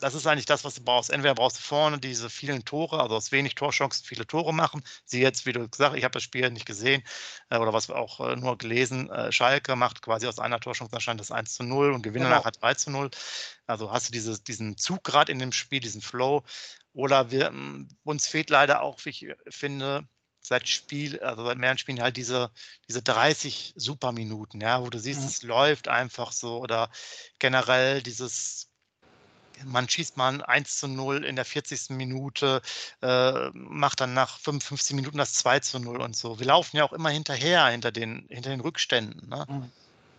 das 0.00 0.14
ist 0.14 0.26
eigentlich 0.26 0.46
das, 0.46 0.64
was 0.64 0.74
du 0.74 0.82
brauchst. 0.82 1.10
Entweder 1.10 1.34
brauchst 1.34 1.58
du 1.58 1.62
vorne 1.62 1.98
diese 1.98 2.30
vielen 2.30 2.64
Tore, 2.64 3.00
also 3.00 3.16
aus 3.16 3.32
wenig 3.32 3.54
Torchancen 3.54 4.04
viele 4.04 4.26
Tore 4.26 4.52
machen. 4.54 4.82
Sie 5.04 5.20
jetzt, 5.20 5.46
wie 5.46 5.52
du 5.52 5.68
gesagt 5.68 5.92
hast, 5.92 5.98
ich 5.98 6.04
habe 6.04 6.12
das 6.12 6.22
Spiel 6.22 6.50
nicht 6.50 6.66
gesehen 6.66 7.02
äh, 7.50 7.58
oder 7.58 7.72
was 7.72 7.88
wir 7.88 7.96
auch 7.96 8.20
äh, 8.20 8.36
nur 8.36 8.58
gelesen. 8.58 9.10
Äh, 9.10 9.32
Schalke 9.32 9.76
macht 9.76 10.02
quasi 10.02 10.26
aus 10.26 10.38
einer 10.38 10.60
Torchance 10.60 10.92
anscheinend 10.94 11.20
das 11.20 11.32
1 11.32 11.54
zu 11.54 11.64
0 11.64 11.92
und 11.92 12.02
gewinnt 12.02 12.24
genau. 12.24 12.36
nachher 12.36 12.52
3 12.52 12.74
zu 12.74 12.90
0. 12.90 13.10
Also 13.66 13.90
hast 13.92 14.08
du 14.08 14.12
diese, 14.12 14.40
diesen 14.42 14.76
Zug 14.76 15.04
gerade 15.04 15.32
in 15.32 15.38
dem 15.38 15.52
Spiel, 15.52 15.80
diesen 15.80 16.02
Flow. 16.02 16.44
Oder 16.92 17.30
wir, 17.30 17.52
uns 18.04 18.26
fehlt 18.26 18.50
leider 18.50 18.82
auch, 18.82 18.98
wie 19.04 19.10
ich 19.10 19.26
finde, 19.48 20.08
seit 20.48 20.68
Spiel, 20.68 21.20
also 21.20 21.44
seit 21.44 21.58
mehreren 21.58 21.78
Spielen 21.78 22.02
halt 22.02 22.16
diese, 22.16 22.50
diese 22.88 23.02
30 23.02 23.74
Superminuten, 23.76 24.60
ja, 24.60 24.82
wo 24.82 24.90
du 24.90 24.98
siehst, 24.98 25.20
mhm. 25.20 25.26
es 25.26 25.42
läuft 25.42 25.88
einfach 25.88 26.32
so 26.32 26.58
oder 26.58 26.90
generell 27.38 28.02
dieses, 28.02 28.68
man 29.64 29.88
schießt 29.88 30.16
mal 30.16 30.42
1 30.42 30.78
zu 30.78 30.88
0 30.88 31.24
in 31.24 31.36
der 31.36 31.44
40. 31.44 31.90
Minute, 31.90 32.62
äh, 33.02 33.50
macht 33.52 34.00
dann 34.00 34.14
nach 34.14 34.38
55 34.38 34.96
Minuten 34.96 35.18
das 35.18 35.34
2 35.34 35.60
zu 35.60 35.78
0 35.78 36.00
und 36.00 36.16
so. 36.16 36.38
Wir 36.38 36.46
laufen 36.46 36.76
ja 36.76 36.84
auch 36.84 36.92
immer 36.92 37.10
hinterher, 37.10 37.66
hinter 37.66 37.92
den, 37.92 38.26
hinter 38.28 38.50
den 38.50 38.60
Rückständen. 38.60 39.28
Ne? 39.28 39.46
Mhm. 39.48 39.72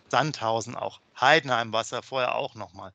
Sandhausen 0.10 0.76
auch, 0.76 1.00
Heidenheim 1.20 1.72
war 1.72 1.82
es 1.82 1.92
ja 1.92 2.02
vorher 2.02 2.36
auch 2.36 2.56
nochmal. 2.56 2.92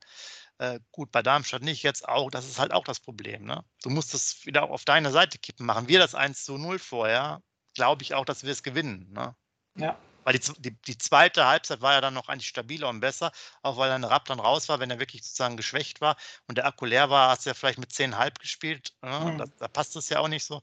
Äh, 0.57 0.79
gut, 0.91 1.11
bei 1.11 1.21
Darmstadt 1.21 1.61
nicht, 1.61 1.83
jetzt 1.83 2.07
auch. 2.07 2.31
Das 2.31 2.45
ist 2.45 2.59
halt 2.59 2.71
auch 2.71 2.85
das 2.85 2.99
Problem. 2.99 3.45
Ne? 3.45 3.63
Du 3.83 3.89
musst 3.89 4.13
es 4.13 4.45
wieder 4.45 4.63
auf 4.63 4.85
deine 4.85 5.11
Seite 5.11 5.37
kippen. 5.37 5.65
Machen 5.65 5.87
wir 5.87 5.99
das 5.99 6.15
1 6.15 6.45
zu 6.45 6.57
0 6.57 6.79
vorher, 6.79 7.41
glaube 7.73 8.03
ich 8.03 8.13
auch, 8.13 8.25
dass 8.25 8.43
wir 8.43 8.51
es 8.51 8.63
gewinnen. 8.63 9.11
Ne? 9.11 9.35
Ja. 9.75 9.97
Weil 10.23 10.39
die, 10.39 10.53
die, 10.57 10.71
die, 10.71 10.97
zweite 10.97 11.45
Halbzeit 11.45 11.81
war 11.81 11.93
ja 11.93 12.01
dann 12.01 12.15
noch 12.15 12.29
eigentlich 12.29 12.47
stabiler 12.47 12.89
und 12.89 12.99
besser, 12.99 13.31
auch 13.61 13.77
weil 13.77 13.89
dann 13.89 14.03
Rapp 14.03 14.25
dann 14.25 14.39
raus 14.39 14.67
war, 14.69 14.79
wenn 14.79 14.89
er 14.89 14.97
wirklich 14.97 15.21
sozusagen 15.21 15.55
geschwächt 15.55 16.01
war 16.01 16.17
und 16.47 16.57
der 16.57 16.65
Akku 16.65 16.85
leer 16.85 17.11
war, 17.11 17.29
hast 17.29 17.45
du 17.45 17.51
ja 17.51 17.53
vielleicht 17.53 17.77
mit 17.77 17.91
10,5 17.91 18.39
gespielt. 18.39 18.93
Ne? 19.03 19.19
Mhm. 19.19 19.37
Da, 19.37 19.45
da, 19.59 19.67
passt 19.67 19.95
es 19.95 20.09
ja 20.09 20.19
auch 20.19 20.27
nicht 20.27 20.43
so. 20.43 20.61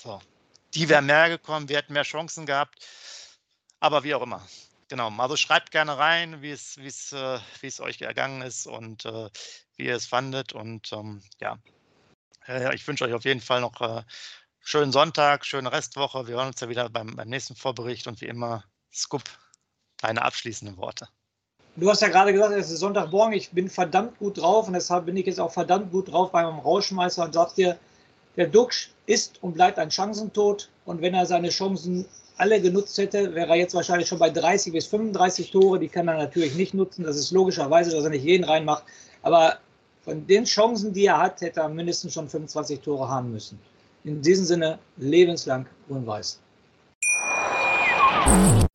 so. 0.00 0.20
Die 0.74 0.88
wären 0.88 1.06
mehr 1.06 1.28
gekommen, 1.28 1.68
wir 1.68 1.76
hätten 1.76 1.92
mehr 1.92 2.02
Chancen 2.02 2.44
gehabt. 2.44 2.84
Aber 3.78 4.02
wie 4.02 4.14
auch 4.14 4.22
immer. 4.22 4.44
Genau, 4.88 5.10
also 5.18 5.36
schreibt 5.36 5.72
gerne 5.72 5.98
rein, 5.98 6.42
wie 6.42 6.50
es, 6.50 6.76
wie 6.78 6.86
es, 6.86 7.12
äh, 7.12 7.38
wie 7.60 7.66
es 7.66 7.80
euch 7.80 8.00
ergangen 8.00 8.42
ist 8.42 8.66
und 8.66 9.04
äh, 9.04 9.28
wie 9.76 9.86
ihr 9.86 9.96
es 9.96 10.06
fandet. 10.06 10.52
Und 10.52 10.92
ähm, 10.92 11.22
ja, 11.40 11.58
äh, 12.46 12.74
ich 12.74 12.86
wünsche 12.86 13.04
euch 13.04 13.12
auf 13.12 13.24
jeden 13.24 13.40
Fall 13.40 13.60
noch 13.60 13.80
äh, 13.80 14.02
schönen 14.60 14.92
Sonntag, 14.92 15.44
schöne 15.44 15.72
Restwoche. 15.72 16.28
Wir 16.28 16.36
hören 16.36 16.48
uns 16.48 16.60
ja 16.60 16.68
wieder 16.68 16.88
beim, 16.88 17.16
beim 17.16 17.28
nächsten 17.28 17.56
Vorbericht 17.56 18.06
und 18.06 18.20
wie 18.20 18.26
immer, 18.26 18.64
Scoop, 18.92 19.24
deine 19.98 20.22
abschließenden 20.22 20.76
Worte. 20.76 21.08
Du 21.74 21.90
hast 21.90 22.00
ja 22.00 22.08
gerade 22.08 22.32
gesagt, 22.32 22.54
es 22.54 22.70
ist 22.70 22.80
Sonntagmorgen, 22.80 23.34
ich 23.34 23.50
bin 23.50 23.68
verdammt 23.68 24.18
gut 24.18 24.38
drauf 24.38 24.66
und 24.66 24.72
deshalb 24.72 25.04
bin 25.04 25.16
ich 25.16 25.26
jetzt 25.26 25.40
auch 25.40 25.52
verdammt 25.52 25.90
gut 25.92 26.10
drauf 26.10 26.30
beim 26.30 26.58
Rauschmeister 26.58 27.24
und 27.24 27.34
sagst 27.34 27.58
dir, 27.58 27.78
der 28.36 28.46
Duxch 28.46 28.90
ist 29.04 29.42
und 29.42 29.54
bleibt 29.54 29.78
ein 29.78 29.90
Chancentod 29.90 30.70
und 30.86 31.02
wenn 31.02 31.12
er 31.12 31.26
seine 31.26 31.50
Chancen 31.50 32.06
alle 32.36 32.60
genutzt 32.60 32.98
hätte, 32.98 33.34
wäre 33.34 33.50
er 33.50 33.56
jetzt 33.56 33.74
wahrscheinlich 33.74 34.08
schon 34.08 34.18
bei 34.18 34.30
30 34.30 34.72
bis 34.72 34.86
35 34.86 35.50
Tore. 35.50 35.78
Die 35.78 35.88
kann 35.88 36.08
er 36.08 36.18
natürlich 36.18 36.54
nicht 36.54 36.74
nutzen. 36.74 37.04
Das 37.04 37.16
ist 37.16 37.30
logischerweise, 37.30 37.90
dass 37.90 38.04
er 38.04 38.10
nicht 38.10 38.24
jeden 38.24 38.44
reinmacht. 38.44 38.84
Aber 39.22 39.58
von 40.02 40.26
den 40.26 40.44
Chancen, 40.44 40.92
die 40.92 41.06
er 41.06 41.18
hat, 41.18 41.40
hätte 41.40 41.60
er 41.60 41.68
mindestens 41.68 42.12
schon 42.12 42.28
25 42.28 42.80
Tore 42.80 43.08
haben 43.08 43.32
müssen. 43.32 43.58
In 44.04 44.22
diesem 44.22 44.44
Sinne, 44.44 44.78
lebenslang 44.98 45.66
grün-weiß. 45.88 46.40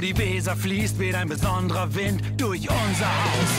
die 0.00 0.16
Weser 0.16 0.54
fließt, 0.56 0.98
weht 0.98 1.14
ein 1.14 1.28
besonderer 1.28 1.94
Wind 1.94 2.22
durch 2.36 2.60
unser 2.60 3.06
Haus. 3.06 3.52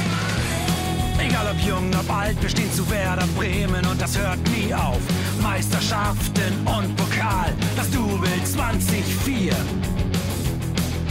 Egal 1.20 1.48
ob 1.52 1.60
jung, 1.68 1.92
ob 2.00 2.16
alt, 2.16 2.42
wir 2.42 2.50
stehen 2.50 2.72
zu 2.72 2.90
Werder 2.90 3.28
Bremen 3.36 3.86
und 3.86 4.02
das 4.02 4.18
hört 4.18 4.40
nie 4.50 4.74
auf. 4.74 5.00
Meisterschaften 5.42 6.54
und 6.66 6.96
Pokal, 6.96 7.54
das 7.76 7.90
Double 7.92 8.30
2004. 8.44 9.54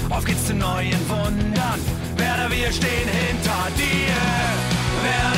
Auf 0.08 0.24
geht's 0.24 0.46
zu 0.46 0.54
neuen 0.54 1.08
Wundern. 1.08 1.80
Werder, 2.16 2.50
wir 2.50 2.72
stehen 2.72 3.08
hinter 3.08 3.68
dir. 3.76 4.14
Werder 5.02 5.37